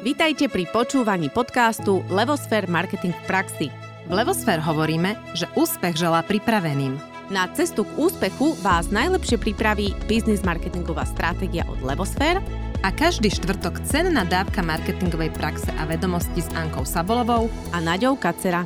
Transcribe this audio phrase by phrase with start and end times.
[0.00, 3.68] Vítajte pri počúvaní podcastu Levosfér Marketing v praxi.
[4.08, 6.96] V Levosfér hovoríme, že úspech želá pripraveným.
[7.28, 12.40] Na cestu k úspechu vás najlepšie pripraví biznis marketingová stratégia od Levosfér
[12.80, 18.64] a každý štvrtok cenná dávka marketingovej praxe a vedomosti s Ankou Sabolovou a Naďou Kacera.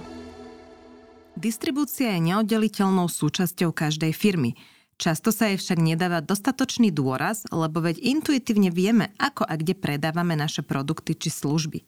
[1.35, 4.55] Distribúcia je neoddeliteľnou súčasťou každej firmy–
[4.95, 10.39] Často sa jej však nedáva dostatočný dôraz, lebo veď intuitívne vieme, ako a kde predávame
[10.39, 11.83] naše produkty či služby.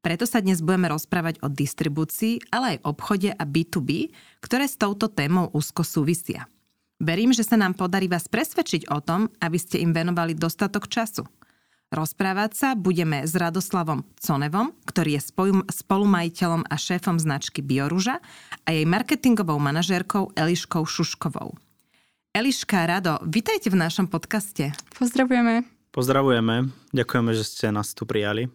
[0.00, 5.10] Preto sa dnes budeme rozprávať o distribúcii, ale aj obchode a B2B, ktoré s touto
[5.10, 6.48] témou úzko súvisia.
[6.98, 11.26] Verím, že sa nám podarí vás presvedčiť o tom, aby ste im venovali dostatok času.
[11.88, 15.22] Rozprávať sa budeme s Radoslavom Conevom, ktorý je
[15.72, 18.20] spolumajiteľom a šéfom značky Bioruža
[18.64, 21.67] a jej marketingovou manažérkou Eliškou Šuškovou.
[22.36, 24.76] Eliška, Rado, vitajte v našom podcaste.
[25.00, 25.64] Pozdravujeme.
[25.88, 28.52] Pozdravujeme, ďakujeme, že ste nás tu prijali.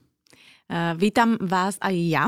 [0.69, 2.25] Uh, vítam vás aj ja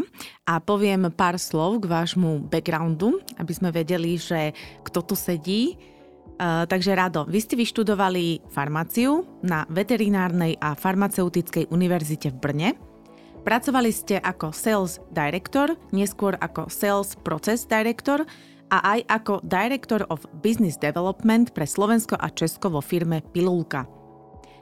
[0.50, 4.58] a poviem pár slov k vášmu backgroundu, aby sme vedeli, že
[4.90, 5.78] kto tu sedí.
[6.36, 12.70] Uh, takže Rado, vy ste vyštudovali farmáciu na veterinárnej a farmaceutickej univerzite v Brne.
[13.46, 18.26] Pracovali ste ako sales director, neskôr ako sales process director
[18.70, 23.86] a aj ako Director of Business Development pre Slovensko a Česko vo firme Pilulka.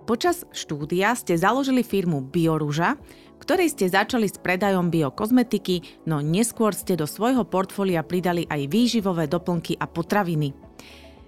[0.04, 3.00] Počas štúdia ste založili firmu Bioruža,
[3.40, 9.28] ktorej ste začali s predajom biokozmetiky, no neskôr ste do svojho portfólia pridali aj výživové
[9.28, 10.52] doplnky a potraviny.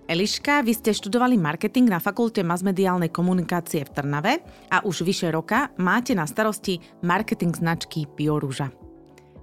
[0.06, 4.34] Eliška, vy ste študovali marketing na Fakulte masmediálnej komunikácie v Trnave
[4.70, 8.85] a už vyše roka máte na starosti marketing značky Bioruža.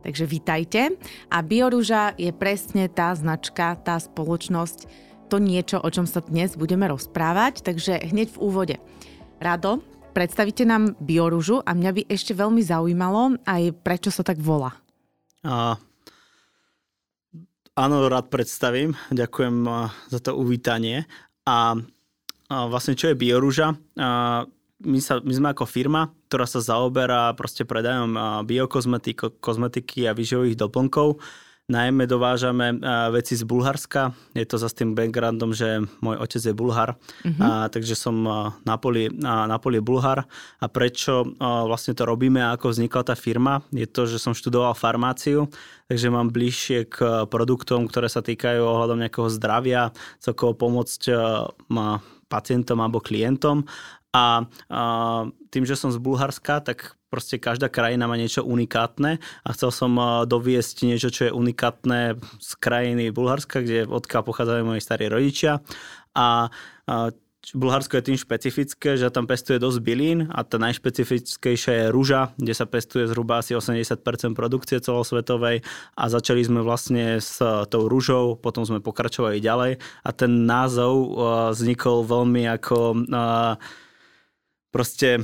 [0.02, 0.98] Takže vítajte.
[1.30, 4.90] A Bioruža je presne tá značka, tá spoločnosť,
[5.30, 7.62] to niečo, o čom sa dnes budeme rozprávať.
[7.62, 8.76] Takže hneď v úvode.
[9.38, 9.80] Rado,
[10.12, 14.74] predstavíte nám Bioružu a mňa by ešte veľmi zaujímalo aj prečo sa tak volá.
[15.46, 15.78] A,
[17.78, 18.98] áno, rád predstavím.
[19.14, 19.56] Ďakujem
[20.10, 21.06] za to uvítanie.
[21.46, 21.78] A,
[22.50, 23.74] a vlastne čo je Bioruža?
[23.96, 24.44] A,
[24.84, 30.58] my, sa, my sme ako firma, ktorá sa zaoberá proste predajom biokozmetiky kozmetiky a výživových
[30.58, 31.22] doplnkov.
[31.70, 32.74] Najmä dovážame
[33.14, 34.10] veci z Bulharska.
[34.34, 37.38] Je to za tým backgroundom, že môj otec je Bulhar, mm-hmm.
[37.38, 38.18] a, takže som
[38.66, 40.26] na poli, na poli Bulhar.
[40.58, 43.62] A prečo a, vlastne to robíme a ako vznikla tá firma?
[43.70, 45.48] Je to, že som študoval farmáciu,
[45.86, 51.14] takže mám bližšie k produktom, ktoré sa týkajú ohľadom nejakého zdravia, celkovo pomôcť
[52.26, 53.68] pacientom alebo klientom
[54.12, 54.80] a, a
[55.48, 59.92] tým, že som z Bulharska, tak proste každá krajina má niečo unikátne a chcel som
[60.24, 65.60] doviesť niečo, čo je unikátne z krajiny Bulharska, kde odkiaľ pochádzajú moji starí rodičia.
[66.16, 66.48] A,
[66.88, 67.12] a
[67.52, 72.54] Bulharsko je tým špecifické, že tam pestuje dosť bylín a tá najšpecifickejšia je rúža, kde
[72.54, 73.98] sa pestuje zhruba asi 80%
[74.38, 75.66] produkcie celosvetovej
[75.98, 81.18] a začali sme vlastne s tou rúžou, potom sme pokračovali ďalej a ten názov
[81.50, 82.76] vznikol veľmi ako
[84.72, 85.20] proste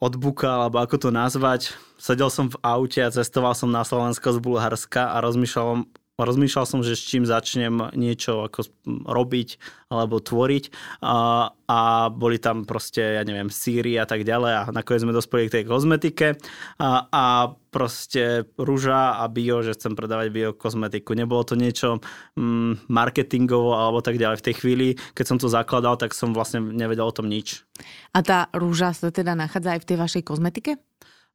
[0.00, 1.76] od buka, alebo ako to nazvať.
[2.00, 5.84] Sedel som v aute a cestoval som na Slovensko z Bulharska a rozmýšľal,
[6.24, 8.64] rozmýšľal som, že s čím začnem niečo ako
[9.04, 9.60] robiť
[9.92, 10.64] alebo tvoriť
[11.04, 15.46] a, a boli tam proste, ja neviem, síry a tak ďalej a nakoniec sme dospeli
[15.46, 16.40] k tej kozmetike
[16.80, 17.24] a, a
[17.68, 21.12] proste rúža a bio, že chcem predávať bio kozmetiku.
[21.12, 22.00] Nebolo to niečo
[22.34, 24.40] mm, marketingovo alebo tak ďalej.
[24.40, 27.68] V tej chvíli, keď som to zakladal, tak som vlastne nevedel o tom nič.
[28.16, 30.80] A tá rúža sa teda nachádza aj v tej vašej kozmetike?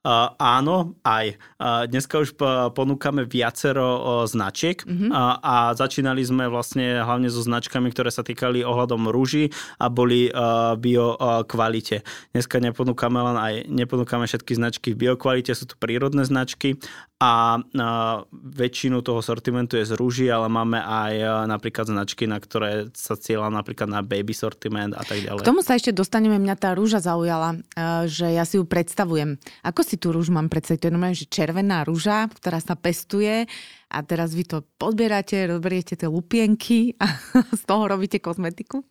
[0.02, 1.38] Uh, áno, aj.
[1.62, 2.34] Uh, dneska už
[2.74, 5.14] ponúkame viacero uh, značiek mm-hmm.
[5.14, 10.34] uh, a začínali sme vlastne hlavne so značkami, ktoré sa týkali ohľadom rúží a boli
[10.34, 12.02] uh, bio uh, kvalite.
[12.34, 16.82] Dneska neponúkame len aj, neponúkame všetky značky v biokvalite, sú to prírodné značky
[17.22, 22.42] a uh, väčšinu toho sortimentu je z rúží, ale máme aj uh, napríklad značky, na
[22.42, 25.46] ktoré sa cieľa napríklad na baby sortiment a tak ďalej.
[25.46, 29.38] K tomu sa ešte dostaneme, mňa tá rúža zaujala, uh, že ja si ju predstavujem.
[29.62, 30.80] Ako tú rúž mám predstaviť?
[30.84, 33.48] To je normálne, že červená rúža, ktorá sa pestuje
[33.92, 37.08] a teraz vy to podbierate, rozberiete tie lupienky a
[37.60, 38.84] z toho robíte kozmetiku?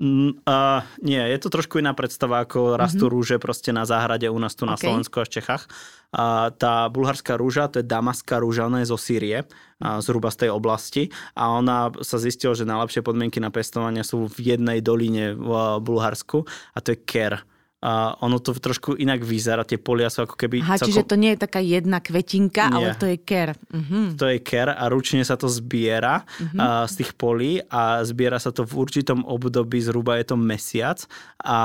[0.00, 3.16] Uh, nie, je to trošku iná predstava, ako rastú mm-hmm.
[3.20, 4.88] rúže proste na záhrade u nás tu na okay.
[4.88, 5.68] Slovensku a v Čechách.
[6.16, 9.44] A tá bulharská rúža, to je damaská rúža, ona je zo Sýrie,
[9.76, 11.12] a zhruba z tej oblasti.
[11.36, 15.52] A ona sa zistila, že najlepšie podmienky na pestovanie sú v jednej doline v
[15.84, 17.44] Bulharsku a to je Ker
[17.80, 20.60] a ono to trošku inak vyzerá, tie polia sú ako keby...
[20.60, 20.86] Aha, celkom...
[20.92, 22.76] čiže to nie je taká jedna kvetinka, nie.
[22.76, 23.56] ale to je ker.
[23.72, 24.20] Mhm.
[24.20, 26.58] To je ker a ručne sa to zbiera mhm.
[26.60, 31.00] a, z tých polí a zbiera sa to v určitom období, zhruba je to mesiac
[31.40, 31.58] a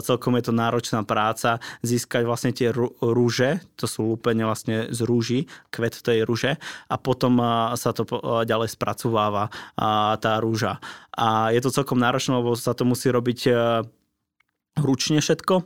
[0.00, 2.72] celkom je to náročná práca získať vlastne tie
[3.04, 6.56] rúže, to sú lúpenie vlastne z rúži, kvet tej rúže
[6.88, 7.36] a potom
[7.76, 8.08] sa to
[8.48, 9.52] ďalej spracováva
[10.16, 10.80] tá rúža.
[11.12, 13.38] A je to celkom náročné, lebo sa to musí robiť
[14.82, 15.64] ručne všetko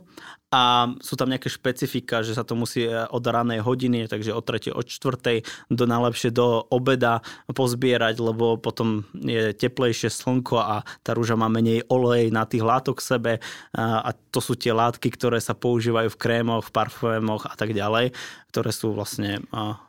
[0.53, 4.45] a sú tam nejaké špecifika, že sa to musí e, od ranej hodiny, takže od
[4.45, 4.69] 3.
[4.69, 5.41] od 4.
[5.73, 11.81] do najlepšie do obeda pozbierať, lebo potom je teplejšie slnko a tá rúža má menej
[11.89, 13.33] olej na tých látok v sebe
[13.73, 18.13] a to sú tie látky, ktoré sa používajú v krémoch, v parfémoch a tak ďalej,
[18.53, 19.41] ktoré sú vlastne...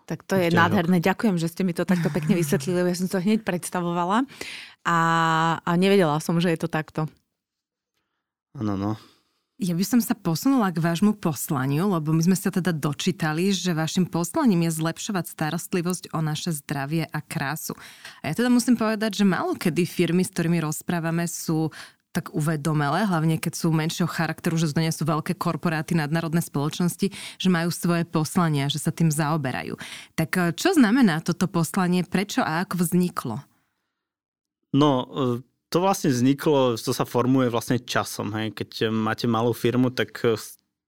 [0.08, 1.04] Tak to je nádherné.
[1.04, 4.24] Ďakujem, že ste mi to takto pekne vysvetlili, ja som to hneď predstavovala
[4.88, 4.98] a,
[5.60, 7.04] a nevedela som, že je to takto.
[8.56, 9.13] Áno, no.
[9.54, 13.70] Ja by som sa posunula k vášmu poslaniu, lebo my sme sa teda dočítali, že
[13.70, 17.78] vašim poslaním je zlepšovať starostlivosť o naše zdravie a krásu.
[18.18, 21.70] A ja teda musím povedať, že málo kedy firmy, s ktorými rozprávame, sú
[22.10, 27.48] tak uvedomelé, hlavne keď sú menšieho charakteru, že z sú veľké korporáty, nadnárodné spoločnosti, že
[27.50, 29.78] majú svoje poslania, že sa tým zaoberajú.
[30.18, 33.42] Tak čo znamená toto poslanie, prečo a ako vzniklo?
[34.74, 38.30] No, eh, to vlastne vzniklo, to sa formuje vlastne časom.
[38.38, 38.54] Hej.
[38.54, 40.22] Keď máte malú firmu, tak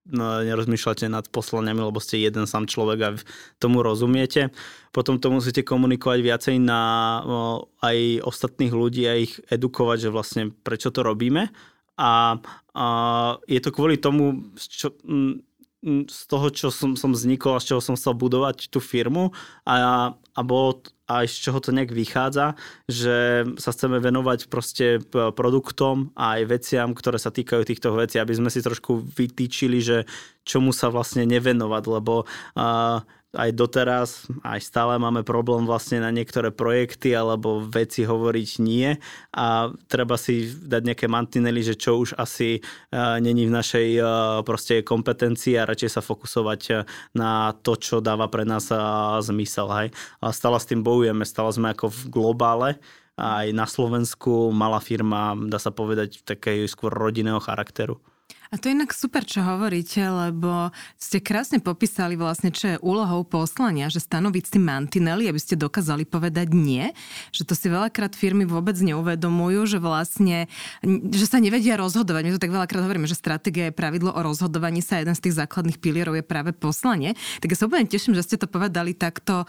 [0.06, 3.18] no, nerozmýšľate nad poslaniami, lebo ste jeden sám človek a
[3.58, 4.54] tomu rozumiete.
[4.94, 6.82] Potom to musíte komunikovať viacej na
[7.26, 11.50] o, aj ostatných ľudí a ich edukovať, že vlastne prečo to robíme.
[11.98, 12.38] A,
[12.78, 12.86] a
[13.50, 14.94] je to kvôli tomu, čo,
[15.86, 19.30] z toho, čo som, som vznikol a z čoho som chcel budovať tú firmu.
[19.62, 22.58] A, a bolo aj z čoho to nejak vychádza,
[22.90, 28.34] že sa chceme venovať proste produktom a aj veciam, ktoré sa týkajú týchto vecí, aby
[28.34, 30.02] sme si trošku vytýčili, že
[30.42, 33.06] čomu sa vlastne nevenovať, lebo uh,
[33.36, 38.96] aj doteraz, aj stále máme problém vlastne na niektoré projekty alebo veci hovoriť nie
[39.36, 44.08] a treba si dať nejaké mantinely, že čo už asi uh, není v našej uh,
[44.42, 46.74] proste kompetencii a radšej sa fokusovať e,
[47.18, 48.70] na to, čo dáva pre nás
[49.22, 49.68] zmysel.
[49.68, 49.88] Hej.
[50.22, 52.70] A stále s tým bojujeme, stále sme ako v globále,
[53.16, 57.96] aj na Slovensku malá firma, dá sa povedať, takej skôr rodinného charakteru.
[58.50, 63.26] A to je inak super, čo hovoríte, lebo ste krásne popísali vlastne, čo je úlohou
[63.26, 66.94] poslania, že stanoviť si mantinely, aby ste dokázali povedať nie,
[67.34, 70.46] že to si veľakrát firmy vôbec neuvedomujú, že vlastne,
[71.10, 72.22] že sa nevedia rozhodovať.
[72.22, 75.38] My to tak veľakrát hovoríme, že stratégia je pravidlo o rozhodovaní sa, jeden z tých
[75.42, 77.18] základných pilierov je práve poslanie.
[77.42, 79.44] Tak ja sa úplne teším, že ste to povedali takto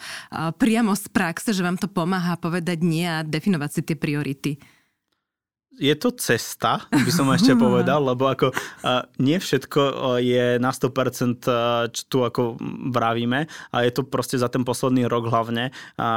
[0.58, 4.77] priamo z praxe, že vám to pomáha povedať nie a definovať si tie priority
[5.78, 9.82] je to cesta, by som ešte povedal, lebo ako uh, nie všetko
[10.20, 11.48] je na 100%
[11.94, 12.58] čo tu ako
[12.92, 16.10] vravíme a je to proste za ten posledný rok hlavne a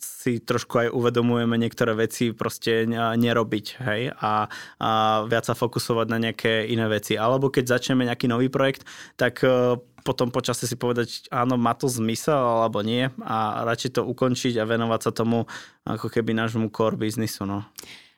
[0.00, 4.48] si trošku aj uvedomujeme niektoré veci proste nerobiť, hej, a,
[4.80, 4.90] a
[5.28, 7.14] viac sa fokusovať na nejaké iné veci.
[7.14, 11.86] Alebo keď začneme nejaký nový projekt, tak uh, potom počasie si povedať, áno, má to
[11.86, 15.46] zmysel alebo nie a radšej to ukončiť a venovať sa tomu
[15.86, 17.46] ako keby nášmu core biznisu.
[17.46, 17.62] No.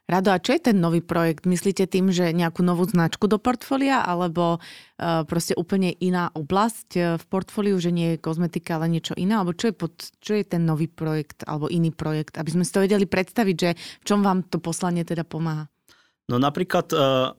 [0.05, 1.49] Rado, a čo je ten nový projekt?
[1.49, 7.03] Myslíte tým, že nejakú novú značku do portfólia, alebo uh, proste úplne iná oblasť uh,
[7.17, 9.41] v portfóliu, že nie je kozmetika, ale niečo iné?
[9.41, 12.37] Alebo čo je, pod, čo je ten nový projekt, alebo iný projekt?
[12.37, 15.73] Aby sme si to vedeli predstaviť, že v čom vám to poslanie teda pomáha?
[16.29, 17.33] No napríklad uh,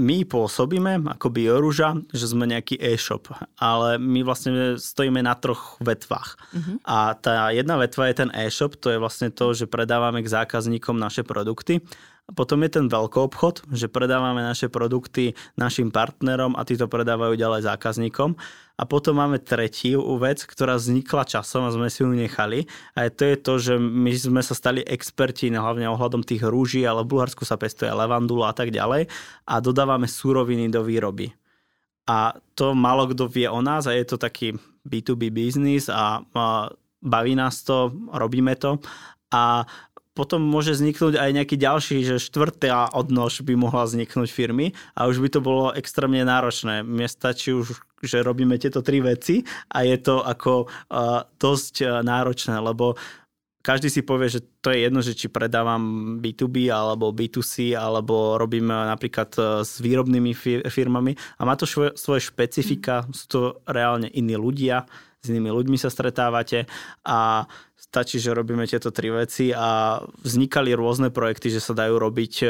[0.00, 3.28] my pôsobíme ako Bioruža, že sme nejaký e-shop,
[3.60, 6.40] ale my vlastne stojíme na troch vetvách.
[6.56, 6.76] Uh-huh.
[6.88, 10.96] A tá jedna vetva je ten e-shop, to je vlastne to, že predávame k zákazníkom
[10.96, 11.84] naše produkty.
[12.32, 17.34] Potom je ten veľký obchod, že predávame naše produkty našim partnerom a tí to predávajú
[17.34, 18.38] ďalej zákazníkom.
[18.80, 22.64] A potom máme tretiu vec, ktorá vznikla časom a sme si ju nechali.
[22.96, 27.04] A to je to, že my sme sa stali experti hlavne ohľadom tých rúží, ale
[27.04, 29.04] v Bulharsku sa pestuje levandula a tak ďalej.
[29.44, 31.28] A dodávame súroviny do výroby.
[32.08, 34.56] A to málo kto vie o nás a je to taký
[34.88, 36.72] B2B biznis a, a
[37.04, 38.80] baví nás to, robíme to.
[39.30, 39.62] A
[40.14, 45.22] potom môže vzniknúť aj nejaký ďalší, že štvrtá odnož by mohla vzniknúť firmy a už
[45.22, 46.82] by to bolo extrémne náročné.
[46.82, 51.88] Mne stačí už, že robíme tieto tri veci a je to ako uh, dosť uh,
[52.02, 52.98] náročné, lebo
[53.60, 58.72] každý si povie, že to je jedno, že či predávam B2B alebo B2C, alebo robím
[58.72, 60.32] napríklad s výrobnými
[60.64, 64.88] firmami a má to svoje špecifika, sú to reálne iní ľudia,
[65.20, 66.64] s inými ľuďmi sa stretávate
[67.04, 67.44] a
[67.90, 72.48] stačí, že robíme tieto tri veci a vznikali rôzne projekty, že sa dajú robiť e,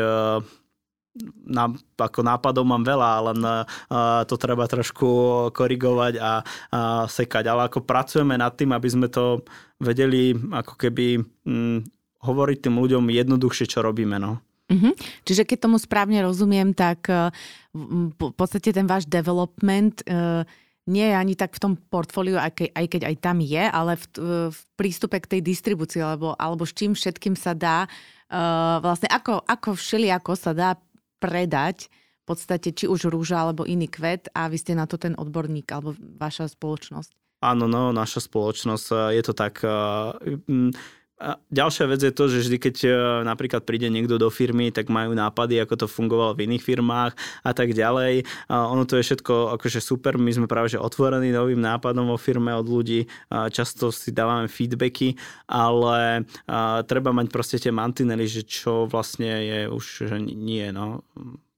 [1.48, 1.64] na,
[1.98, 5.08] ako nápadov mám veľa, len uh, to treba trošku
[5.50, 7.50] korigovať a uh, sekať.
[7.50, 9.42] Ale ako pracujeme nad tým, aby sme to
[9.82, 11.82] vedeli ako keby um,
[12.22, 14.22] hovoriť tým ľuďom jednoduchšie, čo robíme.
[14.22, 14.38] No.
[14.70, 14.94] Uh-huh.
[15.26, 17.34] Čiže keď tomu správne rozumiem, tak uh,
[17.74, 20.46] v podstate ten váš development uh,
[20.90, 23.94] nie je ani tak v tom portfóliu, aj, ke, aj keď aj tam je, ale
[23.94, 24.04] v,
[24.50, 29.46] v prístupe k tej distribúcii, alebo, alebo s čím všetkým sa dá, uh, vlastne ako,
[29.46, 30.70] ako všelijako sa dá
[31.22, 31.86] predať
[32.20, 35.70] v podstate či už rúža alebo iný kvet a vy ste na to ten odborník
[35.70, 37.14] alebo vaša spoločnosť.
[37.40, 39.64] Áno, no, naša spoločnosť, je to tak.
[39.64, 40.12] Uh,
[41.20, 42.90] a ďalšia vec je to, že vždy, keď e,
[43.28, 47.12] napríklad príde niekto do firmy, tak majú nápady, ako to fungovalo v iných firmách
[47.44, 48.24] a tak ďalej.
[48.48, 52.16] A ono to je všetko akože super, my sme práve že otvorení novým nápadom vo
[52.16, 56.24] firme od ľudí, a často si dávame feedbacky, ale
[56.88, 61.04] treba mať proste tie mantinely, že čo vlastne je už, že nie, no.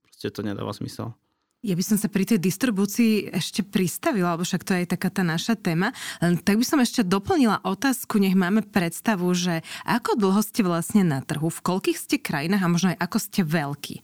[0.02, 1.14] Proste to nedáva zmysel.
[1.62, 5.23] Ja by som sa pri tej distribúcii ešte pristavila, lebo však to je taká tá
[5.23, 5.95] naša téma.
[6.19, 11.07] Len tak by som ešte doplnila otázku, nech máme predstavu, že ako dlho ste vlastne
[11.07, 13.97] na trhu, v koľkých ste krajinách a možno aj ako ste veľkí?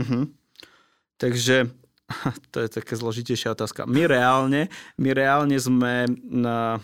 [0.00, 0.24] Uh-huh.
[1.20, 1.68] Takže
[2.52, 3.84] to je taká zložitejšia otázka.
[3.84, 6.80] My reálne, my reálne sme na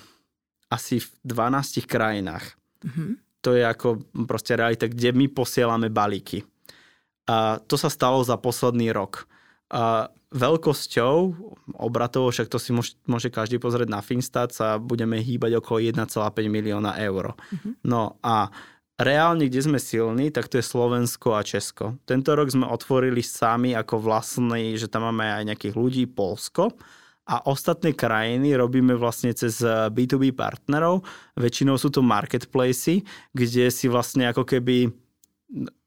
[0.69, 2.53] asi v 12 krajinách.
[2.85, 3.17] Uh-huh.
[3.49, 6.45] To je ako proste realita, kde my posielame balíky.
[7.25, 9.25] A to sa stalo za posledný rok.
[9.73, 11.17] A veľkosťou
[11.81, 16.13] obratovo, však to si môže, môže každý pozrieť na Finstat, sa budeme hýbať okolo 1,5
[16.49, 17.33] milióna eur.
[17.33, 17.73] Mm-hmm.
[17.89, 18.53] No a
[19.01, 21.97] reálne, kde sme silní, tak to je Slovensko a Česko.
[22.05, 26.73] Tento rok sme otvorili sami ako vlastný, že tam máme aj nejakých ľudí, Polsko.
[27.23, 31.07] A ostatné krajiny robíme vlastne cez B2B partnerov.
[31.39, 34.91] Väčšinou sú to marketplacy, kde si vlastne ako keby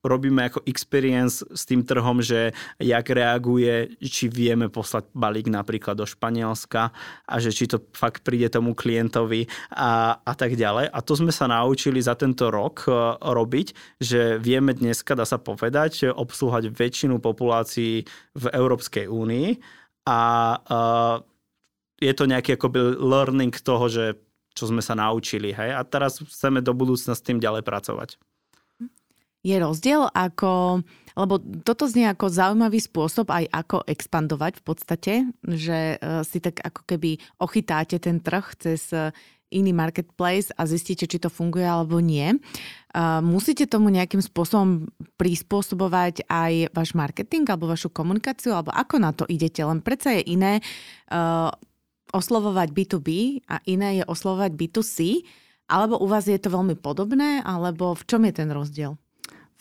[0.06, 6.06] robíme ako experience s tým trhom, že jak reaguje, či vieme poslať balík napríklad do
[6.06, 6.94] Španielska
[7.26, 10.94] a že či to fakt príde tomu klientovi a, a tak ďalej.
[10.94, 15.42] A to sme sa naučili za tento rok uh, robiť, že vieme dneska, dá sa
[15.42, 18.06] povedať, obslúhať väčšinu populácií
[18.38, 19.50] v Európskej únii
[20.06, 20.22] a
[20.62, 21.18] uh,
[21.98, 24.06] je to nejaký akoby learning toho, že
[24.56, 25.52] čo sme sa naučili.
[25.52, 25.76] Hej?
[25.76, 28.16] A teraz chceme do budúcna s tým ďalej pracovať
[29.46, 30.82] je rozdiel ako,
[31.14, 35.14] lebo toto znie ako zaujímavý spôsob aj ako expandovať v podstate,
[35.46, 39.14] že e, si tak ako keby ochytáte ten trh cez e,
[39.54, 42.34] iný marketplace a zistíte, či to funguje alebo nie.
[42.34, 42.38] E,
[43.22, 44.90] musíte tomu nejakým spôsobom
[45.22, 49.62] prispôsobovať aj váš marketing alebo vašu komunikáciu, alebo ako na to idete?
[49.62, 50.58] Len predsa je iné
[52.10, 53.10] oslovovať B2B
[53.46, 55.22] a iné je oslovovať B2C,
[55.70, 58.98] alebo u vás je to veľmi podobné, alebo v čom je ten rozdiel?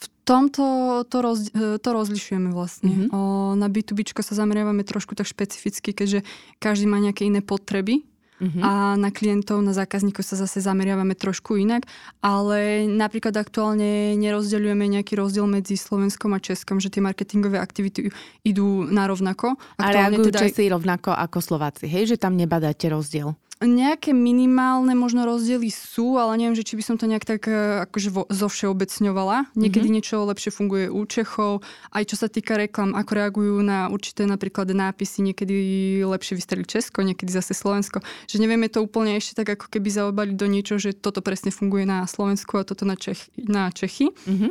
[0.05, 0.65] V tomto
[1.09, 3.09] to, roz, to rozlišujeme vlastne.
[3.09, 3.17] Mm-hmm.
[3.17, 6.21] O, na B2B sa zameriavame trošku tak špecificky, keďže
[6.61, 8.05] každý má nejaké iné potreby
[8.41, 8.63] mm-hmm.
[8.65, 11.89] a na klientov, na zákazníkov sa zase zameriavame trošku inak,
[12.21, 18.13] ale napríklad aktuálne nerozdeľujeme nejaký rozdiel medzi Slovenskom a Českom, že tie marketingové aktivity
[18.45, 19.57] idú na rovnako.
[19.77, 20.41] Aktuálne a reagujú teda...
[20.45, 22.13] Česi rovnako ako Slováci, hej?
[22.13, 23.37] Že tam nebadáte rozdiel?
[23.63, 27.87] Nejaké minimálne možno rozdiely sú, ale neviem, že či by som to nejak tak e,
[27.87, 29.55] akože vo, zovšeobecňovala.
[29.55, 29.95] Niekedy mm-hmm.
[29.95, 31.63] niečo lepšie funguje u Čechov,
[31.95, 35.55] aj čo sa týka reklam, ako reagujú na určité napríklad nápisy, niekedy
[36.03, 38.03] lepšie vystreli Česko, niekedy zase Slovensko.
[38.27, 41.87] Že nevieme to úplne ešte tak ako keby zaobaliť do niečo, že toto presne funguje
[41.87, 44.11] na Slovensku a toto na, Čech, na Čechy.
[44.11, 44.51] Mm-hmm.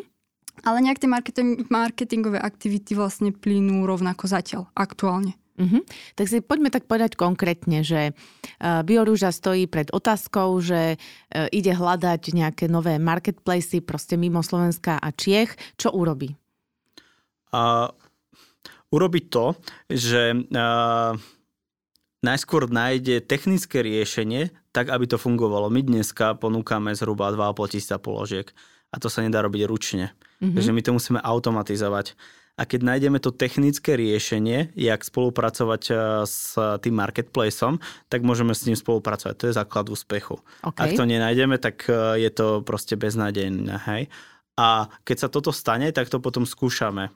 [0.64, 5.36] Ale nejak tie marketing, marketingové aktivity vlastne plynú rovnako zatiaľ, aktuálne.
[5.54, 5.86] Uh-huh.
[6.18, 11.78] Tak si poďme tak povedať konkrétne, že uh, Biorúža stojí pred otázkou, že uh, ide
[11.78, 15.54] hľadať nejaké nové marketplacy proste mimo Slovenska a Čiech.
[15.78, 16.34] Čo urobí?
[17.54, 17.94] Uh,
[18.90, 19.54] urobí to,
[19.94, 21.14] že uh,
[22.26, 25.70] najskôr nájde technické riešenie, tak aby to fungovalo.
[25.70, 28.50] My dneska ponúkame zhruba 2,5 tisíca položiek
[28.90, 30.18] a to sa nedá robiť ručne.
[30.42, 30.50] Uh-huh.
[30.58, 32.18] Takže my to musíme automatizovať
[32.54, 38.66] a keď nájdeme to technické riešenie, jak spolupracovať eh, s tým marketplaceom, tak môžeme s
[38.70, 39.36] ním spolupracovať.
[39.42, 40.38] To je základ úspechu.
[40.62, 40.82] Okay.
[40.86, 43.74] Ak to nenájdeme, tak eh, je to proste beznádejné.
[43.90, 44.14] Hej?
[44.54, 47.10] A keď sa toto stane, tak to potom skúšame.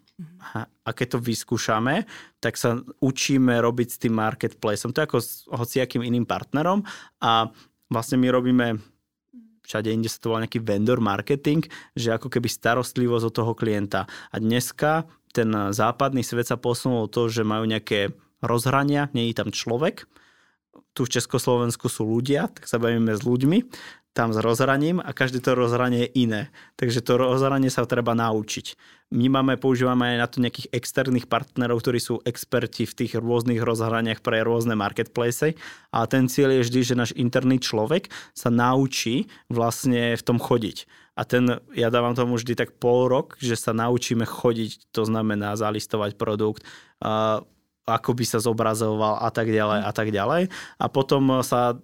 [0.58, 2.10] A keď to vyskúšame,
[2.42, 4.90] tak sa učíme robiť s tým marketplaceom.
[4.90, 6.82] To je ako s hociakým iným partnerom
[7.22, 7.54] a
[7.94, 8.82] vlastne my robíme
[9.68, 14.08] všade inde sa to volá nejaký vendor marketing, že ako keby starostlivosť od toho klienta.
[14.32, 15.04] A dneska
[15.36, 20.08] ten západný svet sa posunul to, že majú nejaké rozhrania, nie je tam človek.
[20.96, 23.58] Tu v Československu sú ľudia, tak sa bavíme s ľuďmi.
[24.18, 26.42] Tam s rozhraním a každé to rozhranie je iné.
[26.74, 28.74] Takže to rozhranie sa treba naučiť.
[29.14, 33.62] My máme, používame aj na to nejakých externých partnerov, ktorí sú experti v tých rôznych
[33.62, 35.54] rozhraniach pre rôzne marketplace
[35.94, 40.90] a ten cieľ je vždy, že náš interný človek sa naučí vlastne v tom chodiť.
[41.14, 45.54] A ten, ja dávam tomu vždy tak pol rok, že sa naučíme chodiť, to znamená
[45.56, 46.66] zalistovať produkt,
[47.88, 50.52] ako by sa zobrazoval a tak ďalej a tak ďalej.
[50.78, 51.80] A potom sa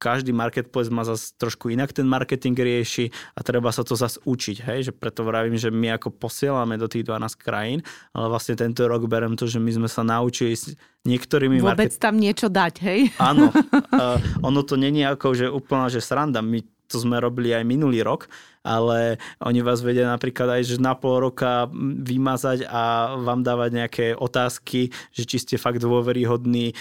[0.00, 4.64] každý marketplace má zase trošku inak ten marketing rieši a treba sa to zase učiť,
[4.64, 7.84] hej, že preto vravím, že my ako posielame do tých 12 krajín,
[8.16, 10.72] ale vlastne tento rok berem to, že my sme sa naučili s
[11.04, 11.60] niektorými...
[11.60, 12.00] Vôbec market...
[12.00, 13.00] tam niečo dať, hej?
[13.20, 14.16] Áno, uh,
[14.48, 18.26] ono to není ako, že úplná, že sranda, my to sme robili aj minulý rok,
[18.66, 21.70] ale oni vás vedia napríklad aj, že na pol roka
[22.02, 26.74] vymazať a vám dávať nejaké otázky, že či ste fakt dôveryhodný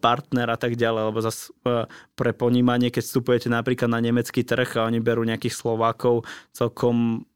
[0.00, 1.50] partner a tak ďalej, lebo zase
[2.14, 7.26] pre ponímanie, keď vstupujete napríklad na nemecký trh a oni berú nejakých Slovákov, celkom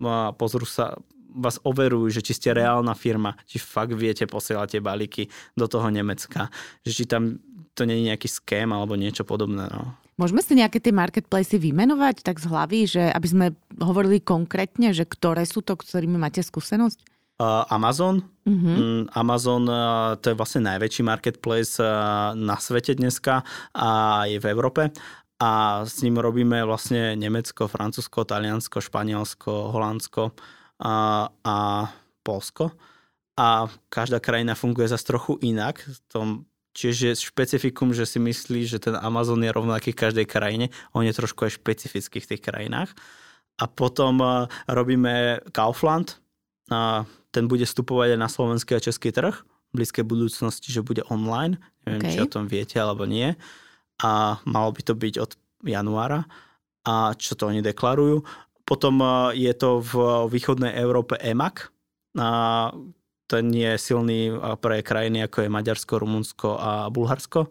[0.41, 0.97] pozrú sa,
[1.31, 5.23] vás overujú, že či ste reálna firma, či fakt viete posielať tie balíky
[5.55, 6.51] do toho Nemecka,
[6.83, 7.39] že či tam
[7.79, 9.71] to nie je nejaký ském alebo niečo podobné.
[9.71, 9.95] No.
[10.21, 13.47] Môžeme si nejaké tie marketplacy vymenovať tak z hlavy, že aby sme
[13.81, 17.09] hovorili konkrétne, že ktoré sú to, ktorými máte skúsenosť?
[17.73, 18.21] Amazon.
[18.45, 19.09] Uh-huh.
[19.17, 19.65] Amazon
[20.21, 21.81] to je vlastne najväčší marketplace
[22.37, 23.89] na svete dneska a
[24.29, 24.93] je v Európe.
[25.41, 30.37] A s ním robíme vlastne Nemecko, Francúzsko, Taliansko, Španielsko, Holandsko
[30.85, 31.57] a, a
[32.21, 32.77] Polsko.
[33.41, 35.81] A každá krajina funguje zase trochu inak.
[35.81, 36.27] V tom
[36.71, 40.71] Čiže špecifikum, že si myslí, že ten Amazon je rovnaký v každej krajine.
[40.95, 42.95] On je trošku aj špecifický v tých krajinách.
[43.59, 46.23] A potom uh, robíme Kaufland.
[46.71, 47.03] Uh,
[47.35, 51.59] ten bude vstupovať aj na slovenský a český trh v blízkej budúcnosti, že bude online.
[51.87, 52.13] Neviem, okay.
[52.15, 53.35] či o tom viete alebo nie.
[54.01, 55.31] A malo by to byť od
[55.67, 56.25] januára.
[56.87, 58.23] A čo to oni deklarujú.
[58.63, 59.93] Potom uh, je to v
[60.31, 61.67] východnej Európe EMAC,
[63.31, 67.47] ten je silný pre krajiny ako je Maďarsko, Rumunsko a Bulharsko.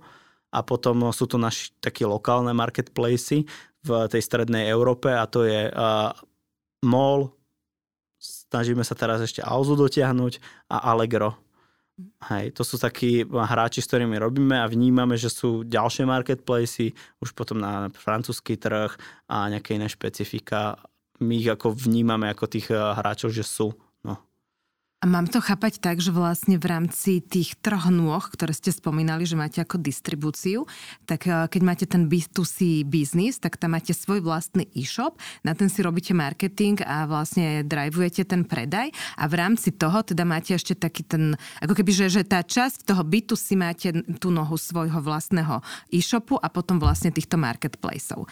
[0.51, 3.47] A potom sú to naši také lokálne marketplacy
[3.79, 6.11] v tej strednej Európe a to je uh,
[6.83, 7.31] MOL,
[8.19, 11.39] snažíme sa teraz ešte Alzu dotiahnuť a Allegro.
[12.31, 17.35] Hej, to sú takí hráči, s ktorými robíme a vnímame, že sú ďalšie marketplacy, už
[17.35, 18.95] potom na francúzsky trh
[19.27, 20.79] a nejaké iné špecifika.
[21.19, 23.75] My ich ako vnímame ako tých hráčov, že sú
[24.99, 29.23] a mám to chápať tak, že vlastne v rámci tých troch nôh, ktoré ste spomínali,
[29.23, 30.67] že máte ako distribúciu,
[31.07, 35.15] tak eh, keď máte ten B2C biznis, tak tam máte svoj vlastný e-shop,
[35.47, 40.27] na ten si robíte marketing a vlastne drivujete ten predaj a v rámci toho teda
[40.27, 44.59] máte ešte taký ten, ako keby, že, že tá časť toho B2C máte tú nohu
[44.59, 45.63] svojho vlastného
[45.95, 48.27] e-shopu a potom vlastne týchto marketplaceov.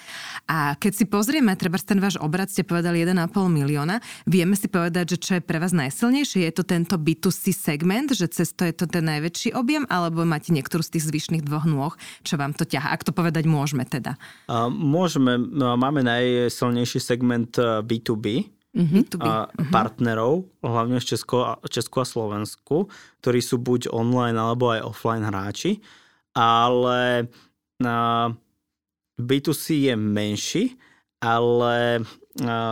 [0.51, 5.15] A keď si pozrieme, treba ten váš obrad, ste povedali 1,5 milióna, vieme si povedať,
[5.15, 8.73] že čo je pre vás najsilnejšie, je to tento B2C segment, že cez to je
[8.73, 11.93] to ten najväčší objem, alebo máte niektorú z tých zvyšných dvoch nôh,
[12.25, 12.89] čo vám to ťaha?
[12.89, 14.17] Ak to povedať môžeme teda.
[14.49, 17.53] Uh, môžeme, no, máme najsilnejší segment
[17.85, 19.21] B2B, mm-hmm.
[19.21, 19.69] a mhm.
[19.69, 22.89] partnerov, hlavne v Česku a, Česku a Slovensku,
[23.21, 25.81] ktorí sú buď online alebo aj offline hráči,
[26.33, 27.29] ale
[27.81, 28.29] uh,
[29.17, 30.77] B2C je menší,
[31.17, 32.05] ale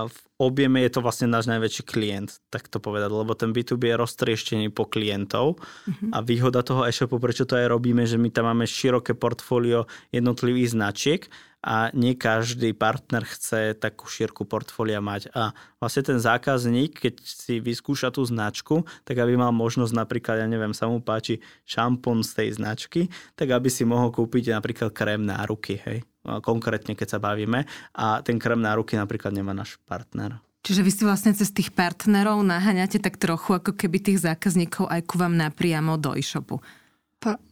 [0.06, 4.02] v objeme je to vlastne náš najväčší klient, tak to povedať, lebo ten B2B je
[4.02, 6.12] roztrieštený po klientov mm-hmm.
[6.12, 10.76] a výhoda toho e-shopu, prečo to aj robíme, že my tam máme široké portfólio jednotlivých
[10.76, 11.22] značiek
[11.66, 15.34] a nie každý partner chce takú šírku portfólia mať.
[15.34, 15.50] A
[15.82, 20.78] vlastne ten zákazník, keď si vyskúša tú značku, tak aby mal možnosť napríklad, ja neviem,
[20.78, 23.02] sa mu páči šampón z tej značky,
[23.34, 26.06] tak aby si mohol kúpiť napríklad krém na ruky, hej
[26.42, 30.42] konkrétne keď sa bavíme a ten krem na ruky napríklad nemá náš partner.
[30.66, 35.06] Čiže vy si vlastne cez tých partnerov naháňate tak trochu ako keby tých zákazníkov aj
[35.06, 36.58] ku vám napriamo do e-shopu.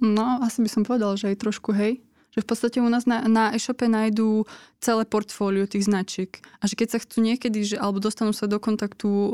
[0.02, 2.02] No, asi by som povedal, že aj trošku, hej.
[2.34, 4.50] Že v podstate u nás na, na e-shope nájdú
[4.82, 6.42] celé portfólio tých značiek.
[6.58, 9.26] A že keď sa chcú niekedy, že, alebo dostanú sa do kontaktu o,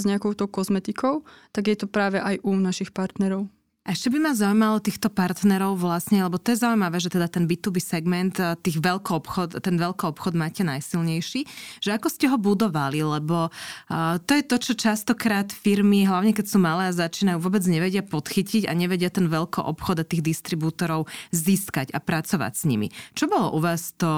[0.00, 3.52] s nejakou tou kozmetikou, tak je to práve aj u našich partnerov.
[3.88, 7.48] A ešte by ma zaujímalo týchto partnerov vlastne, lebo to je zaujímavé, že teda ten
[7.48, 11.48] B2B segment, eh, tých veľký obchod, ten veľký obchod máte najsilnejší,
[11.80, 16.52] že ako ste ho budovali, lebo uh, to je to, čo častokrát firmy, hlavne keď
[16.52, 21.08] sú malé a začínajú, vôbec nevedia podchytiť a nevedia ten veľký obchod a tých distribútorov
[21.32, 22.92] získať a pracovať s nimi.
[23.16, 24.10] Čo bolo u vás to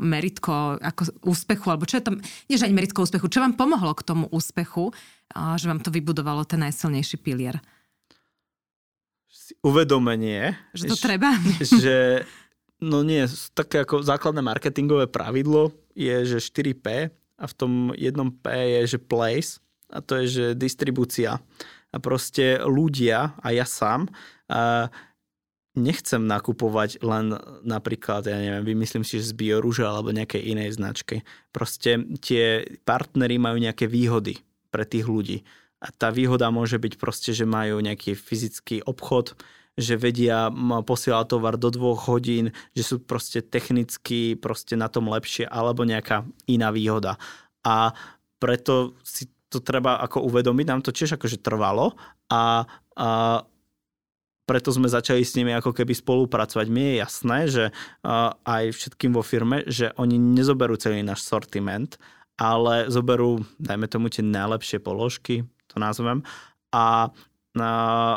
[0.00, 2.12] meritko ako úspechu, alebo čo je to,
[2.48, 5.92] nie že ani meritko úspechu, čo vám pomohlo k tomu úspechu, uh, že vám to
[5.92, 7.60] vybudovalo ten najsilnejší pilier?
[9.64, 11.32] Uvedomenie, že to treba.
[11.82, 12.26] že
[12.78, 13.26] No nie,
[13.58, 18.98] také ako základné marketingové pravidlo je, že 4P a v tom jednom P je, že
[19.02, 19.58] place
[19.90, 21.42] a to je, že distribúcia.
[21.90, 24.06] A proste ľudia a ja sám
[24.46, 24.92] a
[25.74, 27.34] nechcem nakupovať len
[27.66, 31.26] napríklad, ja neviem, vymyslím si, že z Biorúža alebo nejakej inej značky.
[31.50, 34.38] Proste tie partnery majú nejaké výhody
[34.70, 35.42] pre tých ľudí.
[35.78, 39.38] A tá výhoda môže byť proste, že majú nejaký fyzický obchod,
[39.78, 40.50] že vedia
[40.82, 46.26] posielať tovar do dvoch hodín, že sú proste technicky proste na tom lepšie alebo nejaká
[46.50, 47.14] iná výhoda.
[47.62, 47.94] A
[48.42, 51.94] preto si to treba ako uvedomiť, nám to tiež akože trvalo
[52.28, 52.66] a,
[52.98, 53.08] a
[54.48, 56.66] preto sme začali s nimi ako keby spolupracovať.
[56.72, 62.00] Mne je jasné, že uh, aj všetkým vo firme, že oni nezoberú celý náš sortiment,
[62.40, 66.24] ale zoberú, dajme tomu, tie najlepšie položky, to nazvem,
[66.72, 67.12] a
[67.56, 68.16] uh,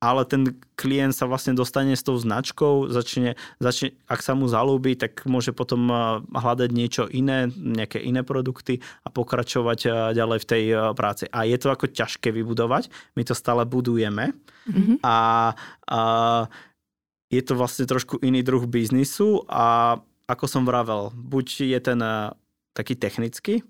[0.00, 4.96] ale ten klient sa vlastne dostane s tou značkou, začne, začne, ak sa mu zalúbi,
[4.96, 5.92] tak môže potom
[6.32, 10.64] hľadať niečo iné, nejaké iné produkty a pokračovať ďalej v tej
[10.96, 11.28] práci.
[11.28, 14.32] A je to ako ťažké vybudovať, my to stále budujeme
[14.72, 15.04] mm-hmm.
[15.04, 15.52] a,
[15.84, 16.00] a
[17.28, 22.00] je to vlastne trošku iný druh biznisu a ako som vravel, buď je ten
[22.72, 23.60] taký technický,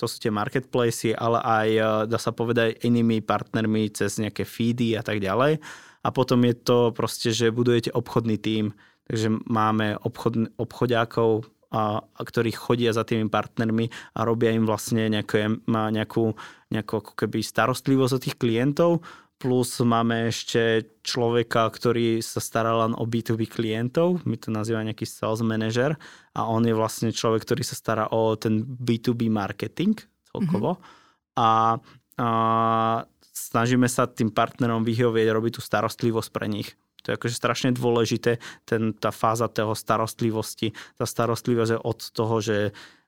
[0.00, 4.96] to sú tie marketplacy, ale aj, e, dá sa povedať, inými partnermi cez nejaké feedy
[4.96, 5.60] a tak ďalej.
[6.00, 8.72] A potom je to proste, že budujete obchodný tím,
[9.04, 13.86] takže máme obchod, obchodiakov, a, a ktorí chodia za tými partnermi
[14.18, 16.34] a robia im vlastne nejaké, nejakú,
[16.74, 19.06] nejakú ako keby starostlivosť o tých klientov
[19.40, 25.08] plus máme ešte človeka, ktorý sa stará len o B2B klientov, my to nazývame nejaký
[25.08, 25.96] sales manager
[26.36, 29.96] a on je vlastne človek, ktorý sa stará o ten B2B marketing
[30.28, 31.40] celkovo mm-hmm.
[31.40, 31.80] a,
[32.20, 32.28] a
[33.32, 36.76] snažíme sa tým partnerom vyhovieť, robiť tú starostlivosť pre nich.
[37.08, 38.36] To je akože strašne dôležité,
[38.68, 40.76] ten, tá fáza toho starostlivosti.
[41.00, 42.56] Tá starostlivosť je od toho, že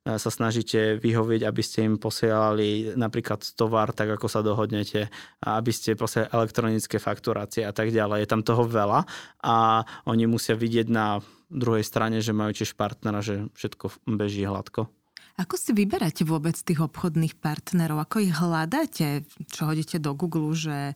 [0.02, 5.06] sa snažíte vyhovieť, aby ste im posielali napríklad tovar, tak ako sa dohodnete,
[5.38, 8.26] a aby ste posielali elektronické fakturácie a tak ďalej.
[8.26, 9.06] Je tam toho veľa
[9.46, 14.90] a oni musia vidieť na druhej strane, že majú tiež partnera, že všetko beží hladko.
[15.38, 18.04] Ako si vyberáte vôbec tých obchodných partnerov?
[18.04, 19.24] Ako ich hľadáte?
[19.48, 20.92] Čo hodíte do Google, že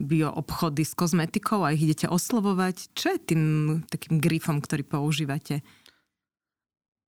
[0.00, 2.96] bio obchody s kozmetikou a ich idete oslovovať?
[2.96, 3.42] Čo je tým
[3.84, 5.60] takým grifom, ktorý používate?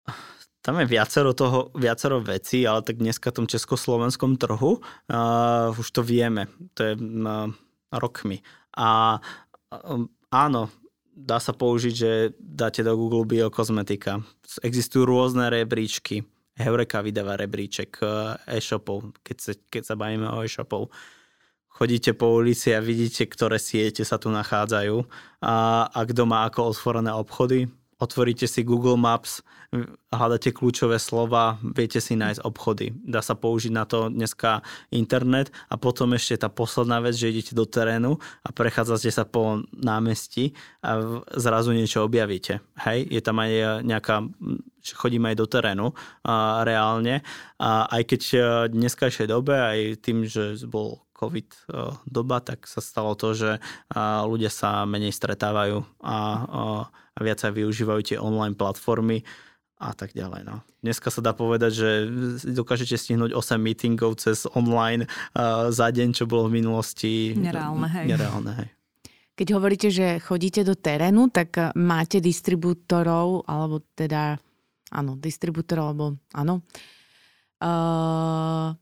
[0.66, 5.94] tam je viacero toho, viacero vecí, ale tak dneska v tom československom trhu uh, už
[5.94, 6.50] to vieme.
[6.74, 7.46] To je uh,
[7.94, 8.42] rokmi.
[8.74, 10.02] A uh,
[10.34, 10.62] áno,
[11.14, 14.26] dá sa použiť, že dáte do Google biokozmetika.
[14.66, 16.26] Existujú rôzne rebríčky.
[16.58, 20.90] Heureka vydáva rebríček uh, e-shopov, keď sa, keď sa bavíme o e-shopov.
[21.70, 24.98] Chodíte po ulici a vidíte, ktoré siete sa tu nachádzajú
[25.46, 29.40] a, a kto má ako otvorené obchody otvoríte si Google Maps,
[30.12, 32.92] hľadáte kľúčové slova, viete si nájsť obchody.
[33.04, 34.60] Dá sa použiť na to dneska
[34.92, 39.64] internet a potom ešte tá posledná vec, že idete do terénu a prechádzate sa po
[39.72, 40.52] námestí
[40.84, 42.60] a zrazu niečo objavíte.
[42.84, 44.24] Hej, je tam aj nejaká,
[44.94, 45.86] chodím aj do terénu
[46.24, 47.24] a reálne
[47.56, 48.38] a aj keď e,
[48.76, 51.58] dneskajšej dobe, aj tým, že bol COVID e,
[52.04, 53.50] doba, tak sa stalo to, že
[53.96, 56.16] ľudia sa menej stretávajú a
[57.16, 59.24] a viac aj využívajú tie online platformy
[59.76, 60.44] a tak ďalej.
[60.44, 60.64] No.
[60.80, 61.90] Dneska sa dá povedať, že
[62.52, 65.08] dokážete stihnúť 8 meetingov cez online
[65.72, 67.88] za deň, čo bolo v minulosti nereálne.
[67.88, 68.06] Hej.
[68.08, 68.68] nereálne hej.
[69.36, 74.40] Keď hovoríte, že chodíte do terénu, tak máte distribútorov, alebo teda,
[74.88, 76.64] áno, distribútorov, alebo áno,
[77.60, 78.72] uh,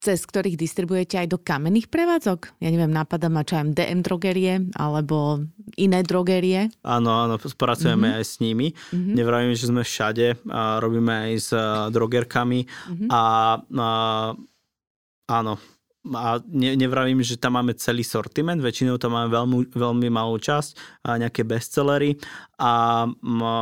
[0.00, 2.56] cez ktorých distribujete aj do kamenných prevádzok?
[2.64, 5.44] Ja neviem, napadá ma čo aj DM drogerie alebo
[5.76, 6.72] iné drogerie.
[6.80, 8.18] Áno, áno, pracujeme mm-hmm.
[8.18, 8.72] aj s nimi.
[8.72, 9.14] Mm-hmm.
[9.14, 11.50] Nevravím, že sme všade, a robíme aj s
[11.92, 13.08] drogerkami mm-hmm.
[13.12, 13.22] a,
[13.60, 13.88] a
[15.28, 15.54] áno,
[16.00, 21.04] a ne, nevravím, že tam máme celý sortiment, väčšinou tam máme veľmi, veľmi malú časť,
[21.04, 22.16] a nejaké bestsellery
[22.56, 23.52] a, a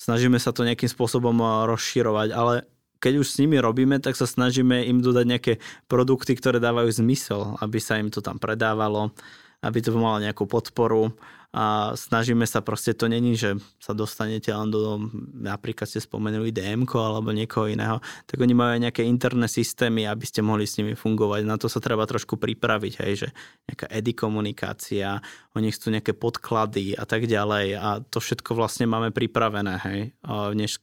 [0.00, 1.36] snažíme sa to nejakým spôsobom
[1.68, 2.64] rozširovať, ale
[3.00, 5.52] keď už s nimi robíme, tak sa snažíme im dodať nejaké
[5.88, 9.16] produkty, ktoré dávajú zmysel, aby sa im to tam predávalo,
[9.64, 11.16] aby to malo nejakú podporu
[11.50, 15.02] a snažíme sa proste, to není, že sa dostanete len do,
[15.34, 17.98] napríklad ste spomenuli DM alebo niekoho iného,
[18.30, 21.42] tak oni majú aj nejaké interné systémy, aby ste mohli s nimi fungovať.
[21.42, 23.28] Na to sa treba trošku pripraviť, hej, že
[23.66, 25.18] nejaká edi komunikácia,
[25.58, 30.54] oni chcú nejaké podklady a tak ďalej a to všetko vlastne máme pripravené, hej, v
[30.54, 30.78] dnes,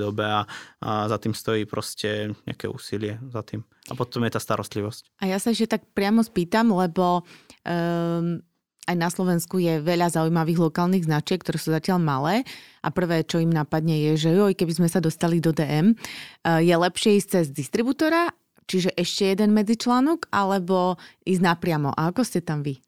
[0.00, 0.48] dobe a,
[0.80, 3.60] a za tým stojí proste nejaké úsilie za tým.
[3.88, 5.20] A potom je tá starostlivosť.
[5.20, 7.24] A ja sa ešte tak priamo spýtam, lebo
[7.64, 8.40] um,
[8.88, 12.48] aj na Slovensku je veľa zaujímavých lokálnych značiek, ktoré sú zatiaľ malé
[12.80, 16.58] a prvé, čo im napadne je, že joj, keby sme sa dostali do DM, uh,
[16.64, 18.32] je lepšie ísť cez distribútora,
[18.64, 20.96] čiže ešte jeden medzičlánok, alebo
[21.28, 21.92] ísť napriamo.
[21.92, 22.80] A ako ste tam vy?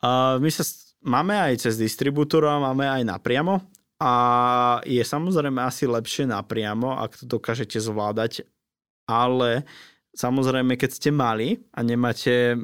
[0.00, 0.62] Uh, my sa
[1.02, 3.58] máme aj cez distribútora, máme aj napriamo
[3.98, 4.12] a
[4.84, 8.44] je samozrejme asi lepšie napriamo, ak to dokážete zvládať,
[9.08, 9.64] ale
[10.16, 12.56] Samozrejme, keď ste mali a nemáte,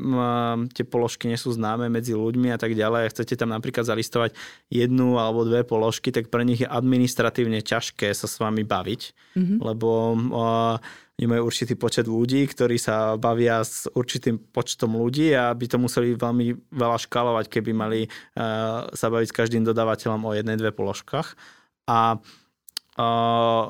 [0.73, 4.33] tie položky nie sú známe medzi ľuďmi a tak ďalej a chcete tam napríklad zalistovať
[4.73, 9.01] jednu alebo dve položky, tak pre nich je administratívne ťažké sa s vami baviť,
[9.37, 9.59] mm-hmm.
[9.69, 10.81] lebo uh,
[11.29, 16.17] majú určitý počet ľudí, ktorí sa bavia s určitým počtom ľudí a by to museli
[16.17, 21.37] veľmi veľa škálovať, keby mali uh, sa baviť s každým dodávateľom o jednej, dve položkách.
[21.85, 23.65] A uh,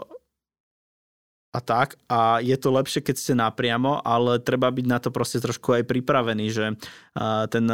[1.52, 2.00] a tak.
[2.08, 5.84] A je to lepšie, keď ste napriamo, ale treba byť na to proste trošku aj
[5.84, 6.66] pripravený, že
[7.52, 7.66] ten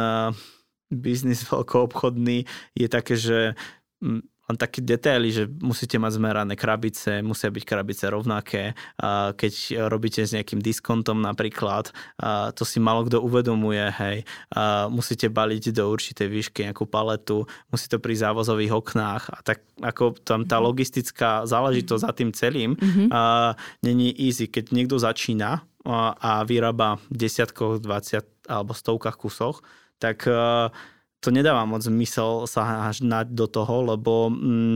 [0.91, 2.43] biznis veľkoobchodný
[2.75, 3.55] je také, že
[4.49, 8.73] len také detaily, že musíte mať zmerané krabice, musia byť krabice rovnaké.
[9.37, 11.93] Keď robíte s nejakým diskontom napríklad,
[12.57, 14.17] to si malo kto uvedomuje, hej.
[14.89, 20.17] Musíte baliť do určitej výšky nejakú paletu, musí to pri závozových oknách a tak ako
[20.25, 20.65] tam tá mhm.
[20.65, 23.07] logistická záležitosť za tým celým mm-hmm.
[23.85, 24.49] není easy.
[24.49, 25.61] Keď niekto začína
[26.19, 29.61] a vyrába desiatkoch, 20 alebo stovkách kusoch,
[30.01, 30.25] tak
[31.19, 34.75] to nedáva moc zmysel sa hnať do toho, lebo mm,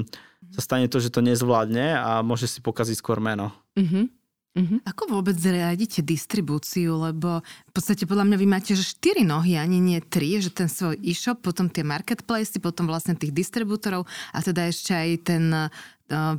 [0.54, 3.56] sa stane to, že to nezvládne a môže si pokaziť skôr meno.
[3.80, 4.24] Mm-hmm.
[4.54, 4.86] Mm-hmm.
[4.86, 9.82] Ako vôbec riadite distribúciu, lebo v podstate podľa mňa vy máte že 4 nohy, ani
[9.82, 14.70] nie 3, že ten svoj e-shop, potom tie marketplace, potom vlastne tých distribútorov a teda
[14.70, 15.44] ešte aj ten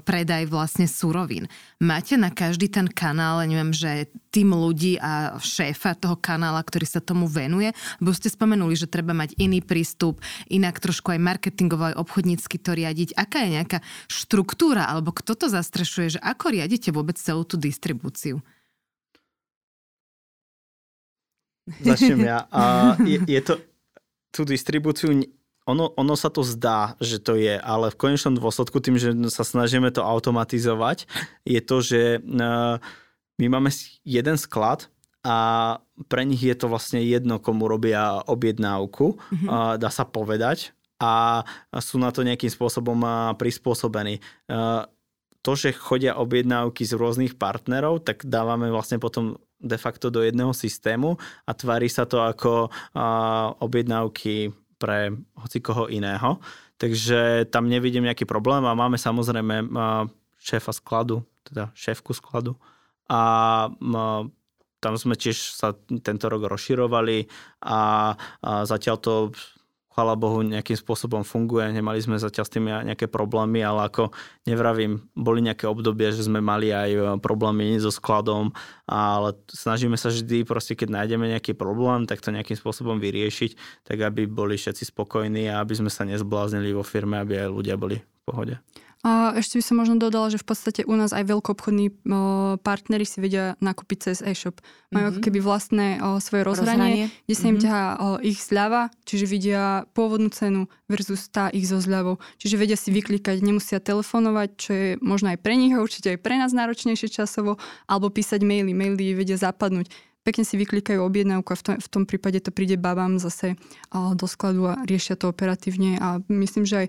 [0.03, 1.51] predaj vlastne surovín.
[1.83, 6.99] Máte na každý ten kanál, neviem, že tým ľudí a šéfa toho kanála, ktorý sa
[6.99, 7.71] tomu venuje,
[8.03, 10.19] lebo ste spomenuli, že treba mať iný prístup,
[10.51, 13.15] inak trošku aj marketingovo, aj obchodnícky to riadiť.
[13.15, 13.79] Aká je nejaká
[14.11, 18.43] štruktúra, alebo kto to zastrešuje, že ako riadite vôbec celú tú distribúciu?
[21.65, 22.45] Začnem ja.
[22.53, 23.57] A je, je to,
[24.35, 25.15] tú distribúciu
[25.65, 29.45] ono, ono sa to zdá, že to je, ale v konečnom dôsledku tým, že sa
[29.49, 31.09] snažíme to automatizovať,
[31.49, 32.49] je to, že e,
[33.41, 33.73] my máme
[34.05, 34.93] jeden sklad
[35.25, 35.37] a
[36.13, 39.81] pre nich je to vlastne jedno, komu robia objednávku, mm-hmm.
[39.81, 41.43] dá sa povedať, a
[41.81, 43.01] sú na to nejakým spôsobom
[43.41, 44.21] prispôsobení.
[44.21, 44.23] E,
[45.45, 50.57] to, že chodia objednávky z rôznych partnerov, tak dávame vlastne potom de facto do jedného
[50.57, 52.73] systému a tvári sa to ako
[53.61, 54.53] objednávky
[54.85, 56.37] pre hoci koho iného.
[56.77, 59.73] Takže tam nevidím nejaký problém a máme samozrejme
[60.37, 62.61] šéfa skladu, teda šéfku skladu
[63.09, 63.21] a
[64.81, 65.73] tam sme tiež sa
[66.05, 67.25] tento rok rozširovali
[67.65, 68.13] a,
[68.45, 69.15] a zatiaľ to
[69.95, 71.71] chvala Bohu, nejakým spôsobom funguje.
[71.71, 74.11] Nemali sme zatiaľ s tým nejaké problémy, ale ako
[74.43, 78.51] nevravím, boli nejaké obdobie, že sme mali aj e, problémy so skladom,
[78.91, 84.03] ale snažíme sa vždy, proste keď nájdeme nejaký problém, tak to nejakým spôsobom vyriešiť, tak
[84.03, 88.03] aby boli všetci spokojní a aby sme sa nezbláznili vo firme, aby aj ľudia boli
[88.03, 88.55] v pohode.
[89.37, 92.09] Ešte by som možno dodala, že v podstate u nás aj veľkoobchodní
[92.65, 94.65] partnery si vedia nakúpiť cez e-shop.
[94.97, 95.25] Majú mm-hmm.
[95.29, 97.65] keby vlastné o, svoje rozhranie, rozhranie, kde sa im mm-hmm.
[97.69, 102.17] ťahá o, ich zľava, čiže vidia pôvodnú cenu versus tá ich zo zľavou.
[102.41, 106.25] Čiže vedia si vyklikať, nemusia telefonovať, čo je možno aj pre nich a určite aj
[106.25, 108.73] pre nás náročnejšie časovo, alebo písať maily.
[108.73, 109.93] Maily vedia zapadnúť
[110.25, 113.61] pekne si vyklikajú objednávku a v tom, v tom prípade to príde babám zase
[113.93, 116.01] do skladu a riešia to operatívne.
[116.01, 116.89] A myslím, že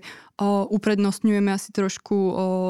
[0.72, 2.16] uprednostňujeme asi trošku,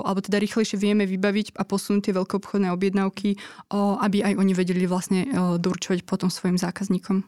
[0.03, 3.39] alebo teda rýchlejšie vieme vybaviť a posunúť tie veľkoobchodné objednávky,
[4.03, 5.31] aby aj oni vedeli vlastne
[5.63, 7.23] doručovať potom svojim zákazníkom.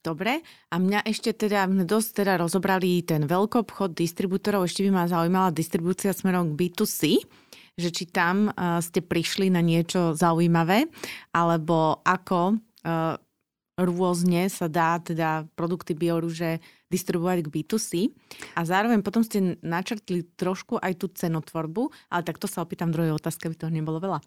[0.00, 0.40] Dobre,
[0.72, 6.16] a mňa ešte teda, dosť teda rozobrali ten veľkoobchod distribútorov, ešte by ma zaujímala distribúcia
[6.16, 7.20] smerom k B2C,
[7.76, 8.48] že či tam
[8.80, 10.88] ste prišli na niečo zaujímavé,
[11.36, 12.56] alebo ako
[13.80, 17.90] rôzne sa dá teda produkty biorúže distribuovať k B2C
[18.58, 23.14] a zároveň potom ste načrtli trošku aj tú cenotvorbu, ale tak to sa opýtam druhej
[23.14, 24.18] otázky, aby toho nebolo veľa.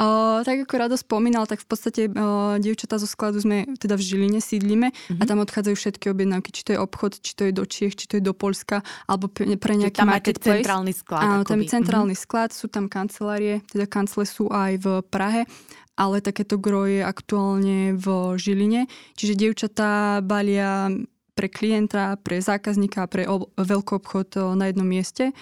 [0.00, 0.08] o,
[0.48, 4.40] tak ako Rado spomínal, tak v podstate o, dievčatá zo skladu sme teda v Žiline
[4.40, 5.20] sídlime mm-hmm.
[5.20, 5.28] a mhm.
[5.28, 8.16] tam odchádzajú všetky objednávky, či to je obchod, či to je do Čiech, či to
[8.16, 10.64] je do Polska, alebo pre, pre nejaký tam marketplace.
[10.64, 11.20] Tam centrálny sklad.
[11.20, 12.32] Áno, tam je centrálny mm-hmm.
[12.32, 15.44] sklad, sú tam kancelárie, teda kancele sú aj v Prahe
[15.98, 18.06] ale takéto gro je aktuálne v
[18.38, 18.86] Žiline.
[19.18, 20.94] Čiže dievčatá balia
[21.34, 23.26] pre klienta, pre zákazníka, pre
[23.58, 25.34] veľký obchod na jednom mieste.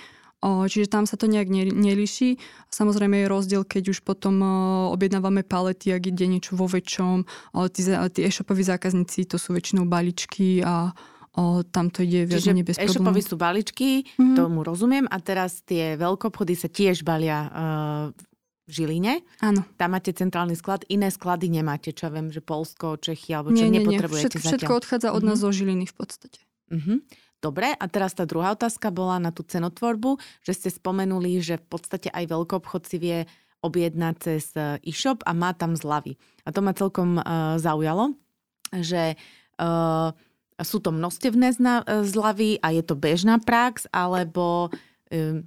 [0.45, 2.37] Čiže tam sa to nejak nelíši.
[2.69, 4.45] Samozrejme je rozdiel, keď už potom
[4.92, 7.25] objednávame palety, ak ide niečo vo väčšom.
[7.73, 7.81] Tí,
[8.12, 10.92] tí e-shopoví zákazníci to sú väčšinou baličky a
[11.37, 14.37] o, tam to ide viac Čiže bez e-shopovi sú balíčky, Mhm.
[14.37, 18.07] tomu rozumiem, a teraz tie veľkoobchody sa tiež balia uh,
[18.66, 19.22] Žiline.
[19.38, 19.62] Áno.
[19.79, 23.70] Tam máte centrálny sklad, iné sklady nemáte, čo viem, že Polsko, Čechy, alebo čo Nie,
[23.70, 23.94] nie, nie.
[23.94, 24.81] nepotrebujete Všetko, všetko zatiaľ.
[24.83, 25.42] odchádza od nás Mhm.
[25.46, 26.40] zo Žiliny v podstate.
[26.74, 26.94] Mhm.
[27.37, 31.66] Dobre, a teraz tá druhá otázka bola na tú cenotvorbu, že ste spomenuli, že v
[31.68, 33.18] podstate aj veľkoobchod si vie
[33.61, 36.16] objednať cez e, e-shop a má tam zľavy.
[36.42, 38.14] A to ma celkom uh, zaujalo,
[38.72, 39.14] že
[39.59, 40.11] uh,
[40.59, 41.52] sú to množstevné
[42.07, 44.70] zľavy a je to bežná prax, alebo
[45.11, 45.44] um,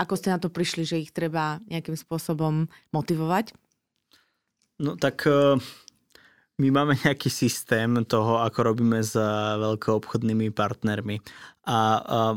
[0.00, 3.52] ako ste na to prišli, že ich treba nejakým spôsobom motivovať?
[4.80, 5.60] No tak eh,
[6.56, 9.28] my máme nejaký systém toho, ako robíme s eh,
[9.60, 11.20] veľkoobchodnými partnermi.
[11.68, 12.34] A eh,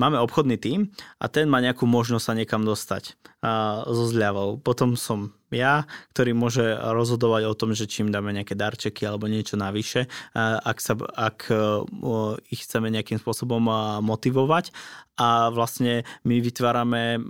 [0.00, 0.88] máme obchodný tím
[1.20, 4.58] a ten má nejakú možnosť sa niekam dostať a, so zľavou.
[4.58, 9.30] Potom som ja, ktorý môže rozhodovať o tom, že či im dáme nejaké darčeky alebo
[9.30, 13.62] niečo navyše, ak, sa, ak o, ich chceme nejakým spôsobom
[14.02, 14.74] motivovať.
[15.14, 17.22] A vlastne my vytvárame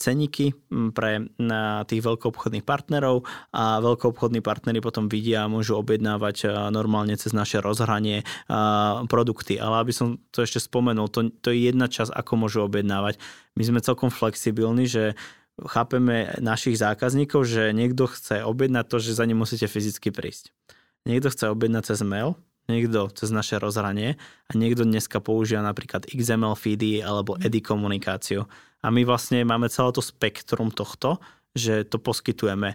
[0.00, 0.56] ceníky
[0.96, 1.28] pre
[1.84, 8.24] tých veľkoobchodných partnerov a veľkoobchodní partnery potom vidia a môžu objednávať normálne cez naše rozhranie
[9.12, 9.60] produkty.
[9.60, 13.20] Ale aby som to ešte spomenul, to, to je jedna časť, ako môžu objednávať.
[13.60, 15.12] My sme celkom flexibilní, že
[15.60, 20.54] chápeme našich zákazníkov, že niekto chce objednať to, že za ním musíte fyzicky prísť.
[21.04, 22.38] Niekto chce objednať cez mail,
[22.70, 28.46] niekto cez naše rozhranie a niekto dneska používa napríklad XML feedy alebo EDI komunikáciu.
[28.82, 31.18] A my vlastne máme celé to spektrum tohto,
[31.52, 32.74] že to poskytujeme.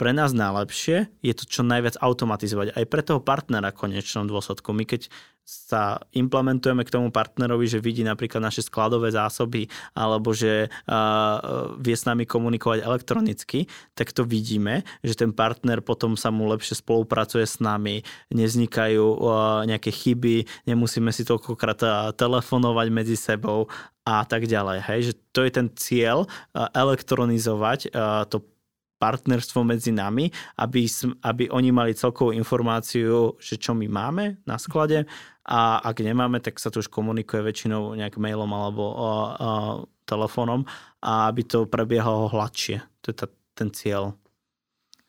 [0.00, 2.72] Pre nás najlepšie je to čo najviac automatizovať.
[2.72, 4.72] Aj pre toho partnera v konečnom dôsledku.
[4.72, 5.12] My keď
[5.44, 9.66] sa implementujeme k tomu partnerovi, že vidí napríklad naše skladové zásoby
[9.98, 13.66] alebo že uh, vie s nami komunikovať elektronicky,
[13.98, 19.66] tak to vidíme, že ten partner potom sa mu lepšie spolupracuje s nami, nevznikajú uh,
[19.66, 23.66] nejaké chyby, nemusíme si toľkokrát uh, telefonovať medzi sebou
[24.06, 24.86] a tak ďalej.
[24.86, 25.00] Hej?
[25.10, 28.46] Že to je ten cieľ uh, elektronizovať uh, to
[29.00, 30.28] partnerstvo medzi nami,
[30.60, 30.84] aby,
[31.24, 35.08] aby oni mali celkovú informáciu, že čo my máme na sklade
[35.48, 40.68] a ak nemáme, tak sa to už komunikuje väčšinou nejak mailom alebo uh, uh, telefónom
[41.00, 42.84] a aby to prebiehalo hladšie.
[43.00, 44.12] To je tá, ten cieľ.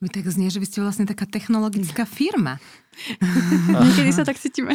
[0.01, 2.57] Vy tak znie, že vy ste vlastne taká technologická firma.
[3.85, 4.73] Niekedy sa tak cítime.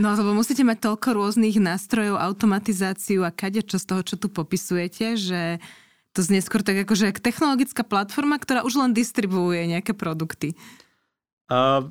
[0.00, 5.18] No, lebo musíte mať toľko rôznych nástrojov, automatizáciu a kadečo z toho, čo tu popisujete,
[5.20, 5.60] že
[6.12, 10.58] to znie skôr tak ako, že technologická platforma, ktorá už len distribuuje nejaké produkty.
[11.50, 11.90] Uh,